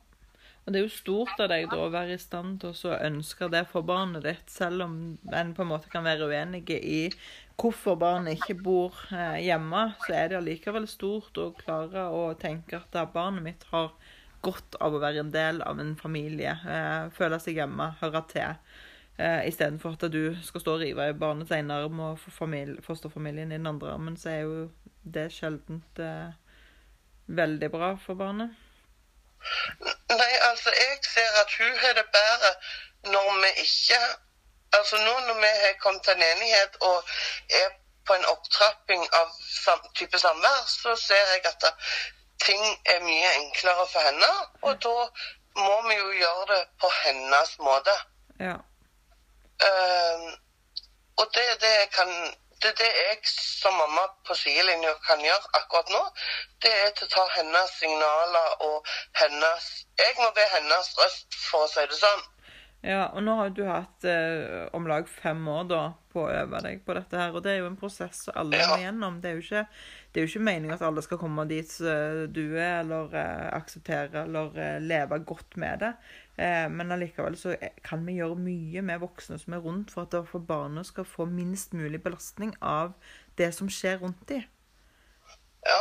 [0.63, 3.49] Og det er jo stort av deg da å være i stand til å ønske
[3.51, 4.93] det for barnet ditt, selv om
[5.35, 7.01] en på en måte kan være uenige i
[7.63, 12.81] hvorfor barnet ikke bor eh, hjemme, så er det allikevel stort å klare å tenke
[12.81, 13.93] at barnet mitt har
[14.43, 18.59] godt av å være en del av en familie, eh, føle seg hjemme, høre til.
[19.19, 23.59] Eh, Istedenfor at du skal stå og rive i barnets ene arm og fosterfamilien i
[23.61, 24.65] den andre armen, så er jo
[25.05, 26.35] det sjeldent eh,
[27.31, 28.59] veldig bra for barnet.
[30.11, 32.53] Nei, altså, jeg ser at hun har det bedre
[33.13, 33.99] når vi ikke
[34.79, 36.97] Altså nå når vi har kommet til en enighet og
[37.61, 37.69] er
[38.07, 39.29] på en opptrapping av
[39.65, 41.67] sam, type samvær, så ser jeg at
[42.47, 42.63] ting
[42.95, 44.31] er mye enklere for henne.
[44.63, 44.97] Og da
[45.57, 47.97] må vi jo gjøre det på hennes måte.
[48.41, 48.57] Ja.
[49.63, 50.33] Uh,
[51.21, 52.11] og det er det jeg kan
[52.63, 56.03] det er det jeg som mamma på sidelinja kan gjøre akkurat nå.
[56.63, 59.67] Det er til å ta hennes signaler og hennes
[59.99, 62.23] Jeg må be hennes røst, for å si det sånn.
[62.83, 66.59] Ja, og nå har du hatt eh, om lag fem år da på å øve
[66.65, 69.21] deg på dette her, og det er jo en prosess som alle må gjennom.
[69.23, 69.63] Det er jo ikke,
[70.11, 73.45] det er jo ikke meningen at alle skal komme dit eh, du er, eller eh,
[73.55, 75.93] akseptere eller eh, leve godt med det.
[76.43, 77.55] Eh, men allikevel så
[77.87, 81.29] kan vi gjøre mye med voksne som er rundt, for at for barnet skal få
[81.31, 82.97] minst mulig belastning av
[83.39, 84.43] det som skjer rundt dem.
[85.63, 85.81] Ja.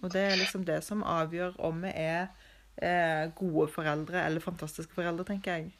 [0.00, 2.30] Og det er liksom det som avgjør om vi er
[2.78, 5.72] eh, gode foreldre eller fantastiske foreldre, tenker jeg.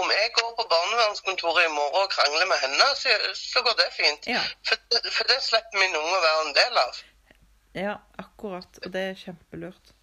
[0.00, 3.88] Om jeg går på barnevernskontoret i morgen og krangler med henne, så, så går det
[3.96, 4.26] fint.
[4.26, 4.42] Ja.
[4.68, 4.76] For,
[5.16, 7.02] for det slipper min unge å være en del av.
[7.74, 8.80] Ja, akkurat.
[8.84, 9.94] Og det er kjempelurt.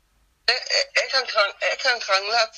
[0.49, 2.57] Jeg, jeg, jeg, kan krangle, jeg kan krangle at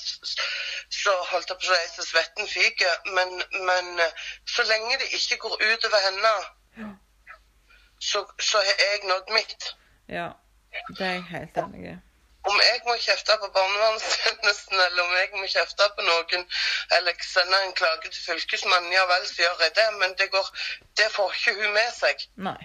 [1.02, 3.36] så holdt jeg på å si svetten fyker, men,
[3.68, 4.24] men eh,
[4.56, 6.32] så lenge det ikke går utover henne,
[6.80, 6.88] Ja.
[8.00, 9.68] så, så har jeg nådd mitt.
[10.08, 10.28] Ja,
[10.98, 11.94] det er jeg helt enig i.
[12.50, 16.42] Om jeg må kjefte på barnevernstjenesten, eller om jeg må kjefte på noen,
[16.96, 20.50] eller sende en klage til fylkesmannen, ja vel, så gjør jeg det, men det, går,
[21.00, 22.26] det får ikke hun med seg.
[22.48, 22.58] Nei.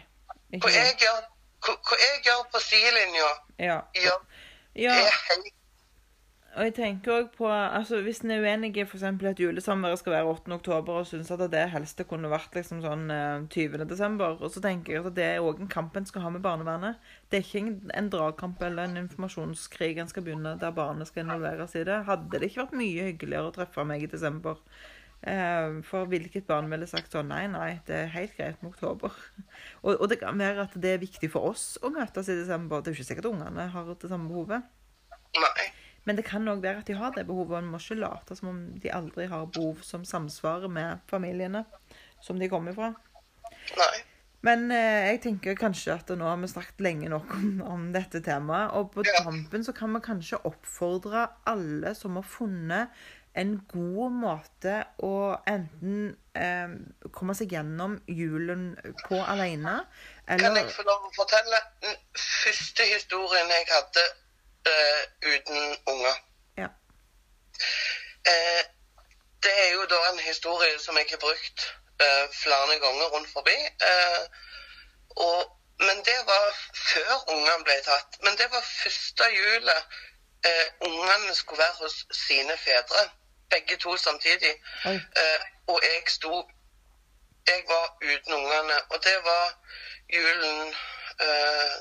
[0.58, 1.22] Hva jeg gjør,
[1.68, 3.80] hva, jeg gjør på sidelinja, Ja.
[3.96, 4.20] gjør,
[4.76, 5.00] ja.
[5.00, 5.56] er helt
[6.58, 9.04] Og jeg tenker også på altså Hvis en er uenig i f.eks.
[9.04, 10.52] at julesamværet skal være 8.
[10.54, 13.86] oktober, og syns at det helst kunne vært liksom sånn eh, 20.
[13.90, 16.42] desember, og så tenker jeg at det er òg en kamp en skal ha med
[16.42, 16.98] barnevernet.
[17.30, 21.76] Det er ikke en, dragkamp eller en informasjonskrig en skal begynne der barnet skal involveres
[21.78, 22.00] i det.
[22.08, 24.58] Hadde det ikke vært mye hyggeligere å treffe meg i desember?
[25.22, 29.14] Eh, for hvilket barn ville sagt sånn Nei, nei, det er helt greit med oktober.
[29.86, 32.82] Og, og det kan være at det er viktig for oss å møtes i desember.
[32.82, 34.66] Det er jo ikke sikkert ungene har det samme behovet.
[35.38, 35.70] Nei.
[36.08, 38.38] Men det kan òg være at de har det behovet, og en må ikke late
[38.40, 41.66] som om de aldri har behov som samsvarer med familiene
[42.26, 42.94] som de kommer fra.
[43.78, 43.98] Nei.
[44.42, 48.22] Men eh, jeg tenker kanskje at nå har vi snakket lenge nok om, om dette
[48.24, 48.72] temaet.
[48.80, 49.24] Og på Ja.
[49.26, 52.90] tampen så kan vi kanskje oppfordre alle som har funnet
[53.40, 55.12] en god måte å
[55.48, 56.72] enten eh,
[57.14, 58.72] komme seg gjennom julen
[59.06, 59.76] på alene,
[60.28, 61.60] Kan jeg få lov å fortelle?
[61.82, 64.04] den første historien jeg hadde
[64.66, 65.04] eh,
[65.36, 66.18] uten unger.
[66.58, 66.70] Ja.
[68.26, 68.64] Eh,
[69.44, 71.68] det er jo da en historie som jeg har brukt
[72.34, 73.58] flere ganger rundt forbi.
[73.90, 74.24] Eh,
[75.10, 75.40] og,
[75.80, 76.46] men det var
[76.92, 78.20] før ungene ble tatt.
[78.24, 79.82] Men det var første julet
[80.46, 83.04] eh, ungene skulle være hos sine fedre.
[83.50, 84.54] Begge to samtidig.
[84.86, 86.50] Eh, og jeg sto
[87.48, 88.78] Jeg var uten ungene.
[88.90, 89.46] Og det var
[90.14, 90.76] julen
[91.26, 91.78] eh,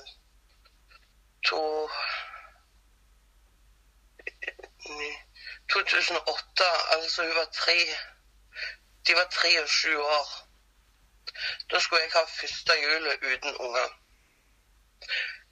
[1.47, 1.91] to
[5.73, 7.79] 2008, altså hun var tre
[9.09, 10.29] De var tre og sju år.
[11.71, 13.89] Da skulle jeg ha første julet uten unger.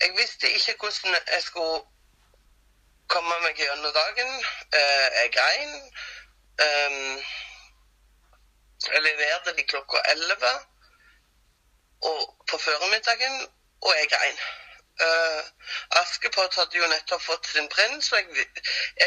[0.01, 1.85] Jeg visste ikke hvordan jeg skulle
[3.09, 4.31] komme meg gjennom dagen.
[4.79, 5.75] Eh, Jeg grein.
[6.67, 7.23] Um,
[8.93, 10.53] jeg leverte de klokka elleve
[12.51, 13.49] på formiddagen,
[13.83, 14.39] og jeg grein.
[15.07, 15.43] Uh,
[16.01, 18.47] Askepott hadde jo nettopp fått sin prins, og jeg,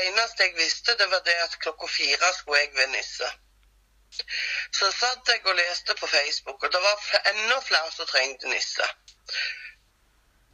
[0.02, 3.32] eneste jeg visste, det var det at klokka fire skulle jeg være nisse.
[4.74, 8.88] Så satt jeg og leste på Facebook, og det var enda flere som trengte nisse.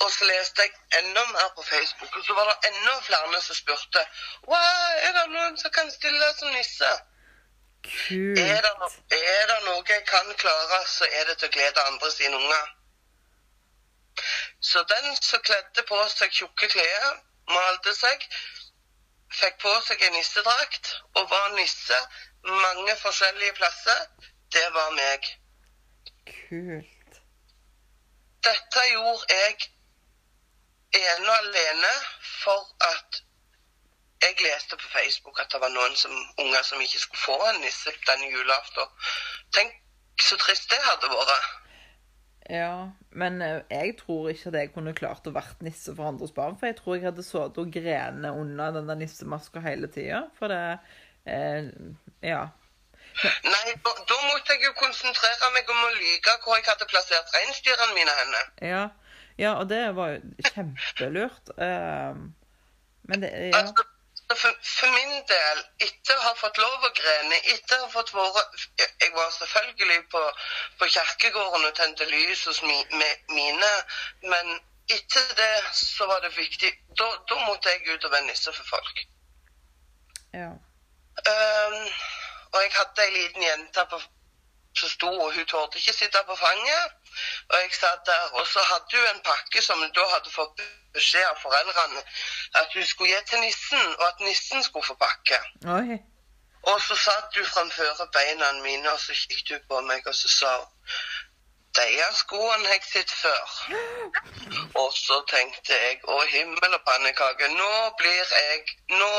[0.03, 3.55] Og så leste jeg enda mer på Facebook, og så var det enda flere som
[3.55, 4.07] spurte
[4.47, 4.61] Hva,
[5.07, 6.91] er det noen som kan stille som nisse?
[7.85, 8.39] Kult.
[8.39, 8.89] Er det, no
[9.19, 12.67] er det noe jeg kan klare, så er det til å glede andre sine unger.
[14.61, 17.09] Så den som kledde på seg tjukke klær,
[17.51, 18.27] malte seg,
[19.39, 21.99] fikk på seg en nissedrakt og var nisse
[22.45, 24.01] mange forskjellige plasser,
[24.55, 25.29] det var meg.
[26.25, 27.21] Kult.
[28.47, 29.55] Dette gjorde jeg
[31.01, 31.93] ene og alene
[32.43, 33.21] for at
[34.25, 37.61] jeg leste på Facebook at det var noen som, unger som ikke skulle få en
[37.65, 38.93] nisse denne julaften.
[39.55, 39.75] Tenk
[40.21, 41.53] så trist det hadde vært.
[42.49, 46.33] Ja, men eh, jeg tror ikke at jeg kunne klart å vært nisse for andres
[46.35, 46.57] barn.
[46.59, 50.27] For jeg tror jeg hadde sittet og grene under den der nissemaska hele tida.
[50.37, 50.61] For det
[51.25, 51.71] eh,
[52.25, 52.43] Ja.
[53.23, 57.31] Nei, da, da måtte jeg jo konsentrere meg om å lyve hvor jeg hadde plassert
[57.37, 58.41] reinsdyrene mine henne.
[58.73, 58.83] Ja,
[59.39, 61.53] ja og det var jo kjempelurt.
[61.55, 62.17] Eh,
[63.07, 63.61] men det Ja.
[63.61, 63.85] Altså,
[64.33, 68.13] for, for min del, etter å ha fått lov å grene, etter å ha fått
[68.15, 70.21] vært Jeg var selvfølgelig på,
[70.79, 73.73] på kirkegården og tente lys hos mi, med mine,
[74.25, 74.55] men
[74.89, 78.75] etter det så var det viktig Da, da måtte jeg ut og være nisse for
[78.75, 79.05] folk.
[80.33, 80.55] ja.
[81.31, 81.87] Ehm,
[82.53, 83.99] og jeg hadde ei liten jente på,
[84.79, 86.85] som sto, og hun torde ikke sitte på fanget.
[87.49, 90.65] Og jeg satt der, og så hadde hun en pakke som hun da hadde fått
[90.95, 92.01] beskjed av foreldrene
[92.61, 95.39] at hun skulle gi til nissen, og at nissen skulle få pakke.
[95.77, 95.99] Oi.
[96.71, 100.29] Og så satt hun framfor beina mine, og så kikket hun på meg, og så
[100.39, 100.53] sa
[101.75, 103.53] de skoene har jeg sett før.
[104.81, 108.61] Og så tenkte jeg å himmel og pannekake, nå blir jeg
[108.95, 109.09] Nå,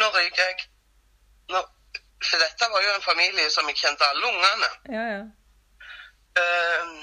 [0.00, 0.69] nå ryker jeg.
[2.24, 4.70] For dette var jo en familie som jeg kjente alle ungene.
[4.96, 5.22] Ja, ja.
[6.40, 6.96] Ehm,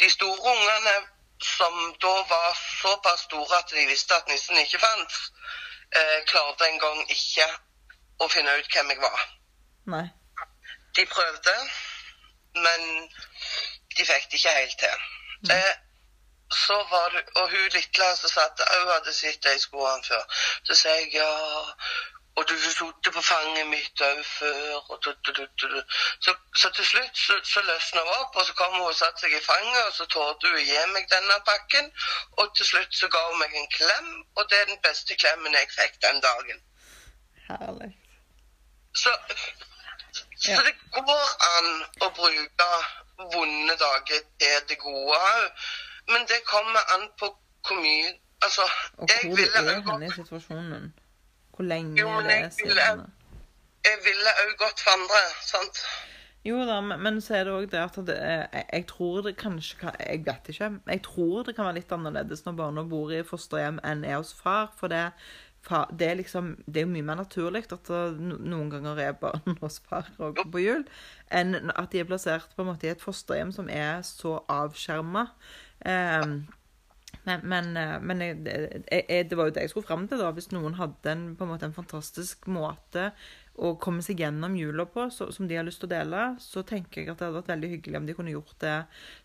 [0.00, 0.94] de store ungene
[1.42, 5.20] som da var såpass store at de visste at nissen ikke fantes,
[5.96, 7.46] eh, klarte en gang ikke
[8.18, 9.22] å finne ut hvem jeg var.
[9.94, 10.06] Nei.
[10.96, 11.54] De prøvde,
[12.54, 13.08] men
[13.96, 15.06] de fikk det ikke helt til.
[15.54, 15.74] Eh,
[16.52, 20.24] så var det, Og hun lille som satt hun hadde sett de skoene før.
[20.64, 21.30] Så sier jeg ja,
[22.36, 24.90] og du har sittet på fanget mitt òg før.
[24.90, 25.82] og du, du, du.
[26.24, 29.20] Så, så til slutt så, så løsna hun opp, og så kom hun og satte
[29.24, 31.90] seg i fanget, og så torde hun å gi meg denne pakken.
[32.38, 35.58] Og til slutt så ga hun meg en klem, og det er den beste klemmen
[35.58, 36.62] jeg fikk den dagen.
[37.50, 37.90] Herlig.
[38.94, 39.12] Så,
[40.40, 40.62] så Ja.
[40.66, 41.70] det går an
[42.06, 42.70] å bruke
[43.34, 45.68] vonde dager til det gode òg.
[46.12, 47.26] Men det kommer an på
[47.66, 48.10] hvor mye
[48.42, 48.62] Altså,
[48.98, 50.84] Og jeg hvor ville er òg henne i situasjonen.
[51.54, 53.10] Hvor lenge Jo, men det er jeg ville- siden.
[53.84, 55.18] jeg ville òg gått for andre.
[55.44, 55.82] sant?
[56.44, 59.20] Jo da, men, men så er det òg det at det, er- jeg, jeg tror
[59.26, 60.70] det kanskje kan Jeg vet ikke.
[60.88, 64.32] Jeg tror det kan være litt annerledes når barna bor i fosterhjem enn er hos
[64.32, 64.72] far.
[64.80, 65.12] For det,
[65.68, 69.12] fa- det er liksom Det er jo mye mer naturlig at det noen ganger er
[69.12, 70.86] barn hos far og på jul,
[71.30, 75.26] enn at de er plassert på en måte i et fosterhjem som er så avskjerma.
[75.84, 76.42] Um,
[77.24, 78.38] men, men, eh, men jeg,
[78.88, 80.20] jeg, det var jo det jeg skulle fram til.
[80.22, 83.10] da, Hvis noen hadde en, på en, måte en fantastisk måte
[83.60, 86.62] å komme seg gjennom jula på, så, som de har lyst til å dele, så
[86.64, 88.76] tenker jeg at det hadde vært veldig hyggelig om de kunne gjort det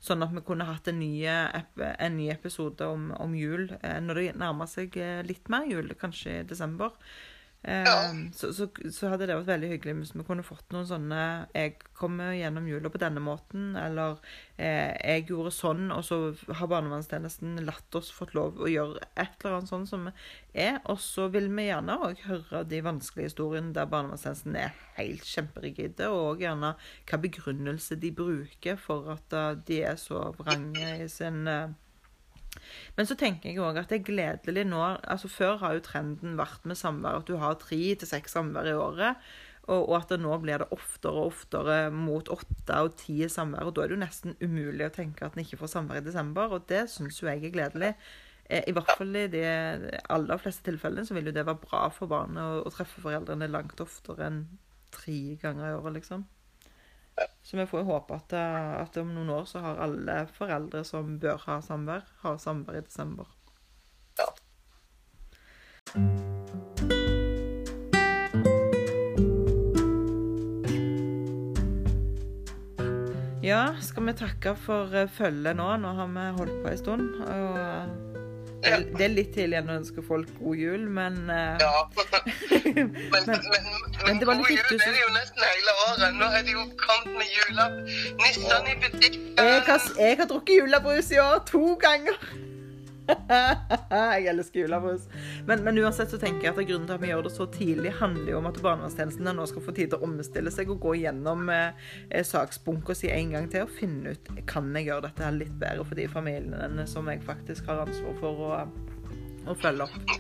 [0.03, 4.19] sånn at vi kunne hatt en ny, en ny episode om, om jul eh, når
[4.19, 6.97] det nærmer seg eh, litt mer jul, kanskje i desember.
[7.67, 11.21] Eh, så, så, så hadde det vært veldig hyggelig hvis vi kunne fått noen sånne
[11.49, 14.19] 'Jeg kommer gjennom jula på denne måten', eller
[14.57, 16.19] eh, 'Jeg gjorde sånn', og så
[16.59, 20.11] har barnevernstjenesten latt oss fått lov å gjøre et eller annet sånn som
[20.53, 20.77] er.
[20.85, 26.11] Og så vil vi gjerne òg høre de vanskelige historiene der barnevernstjenesten er helt kjemperigide,
[26.13, 26.75] og gjerne
[27.09, 31.73] hva begrunnelse de bruker for at uh, de er så vrange i sin uh,
[32.97, 36.37] men så tenker jeg òg at det er gledelig nå altså Før har jo trenden
[36.39, 39.25] vært med samvær at du har tre til seks samvær i året.
[39.65, 43.65] Og, og, at det nå blir det oftere og oftere mot åtte og ti samvær.
[43.65, 46.05] Og da er det jo nesten umulig å tenke at en ikke får samvær i
[46.05, 46.53] desember.
[46.53, 47.95] Og det syns jo jeg er gledelig.
[48.45, 49.41] Eh, I hvert fall i de
[50.13, 53.49] aller fleste tilfellene så vil jo det være bra for barnet å, å treffe foreldrene
[53.49, 54.43] langt oftere enn
[54.93, 56.27] tre ganger i året, liksom.
[57.45, 60.83] Så vi får jo håpe at, eh, at, om noen år så har alle foreldre
[60.87, 63.29] som bør ha samvær, har samvær i desember.
[64.19, 64.31] Ja.
[73.45, 75.69] Ja, skal vi takke for eh, følget nå?
[75.77, 77.09] Nå har vi holdt på en stund.
[77.29, 78.14] og...
[78.65, 81.83] Det er litt tidlig å ønske folk god jul, men uh, Ja.
[82.75, 83.43] men, men, men,
[84.05, 86.17] men god jul er det jo nesten hele året.
[86.17, 87.69] Nå er det jo kamp med jula.
[88.23, 89.29] Nissene i butikken.
[89.37, 92.19] Jeg har, jeg har drukket julebrus i år to ganger.
[94.15, 95.07] jeg elsker julebrus.
[95.47, 97.93] Men, men, uansett så tenker jeg at grunnen til at vi gjør det så tidlig,
[97.99, 100.95] handler jo om at barnevernstjenesten nå skal få tid til å omstille seg og gå
[101.03, 105.37] gjennom eh, saksbunken si en gang til og finne ut kan jeg gjøre dette her
[105.37, 108.63] litt bedre for de familiene som jeg faktisk har ansvar for å,
[109.45, 110.15] å følge opp.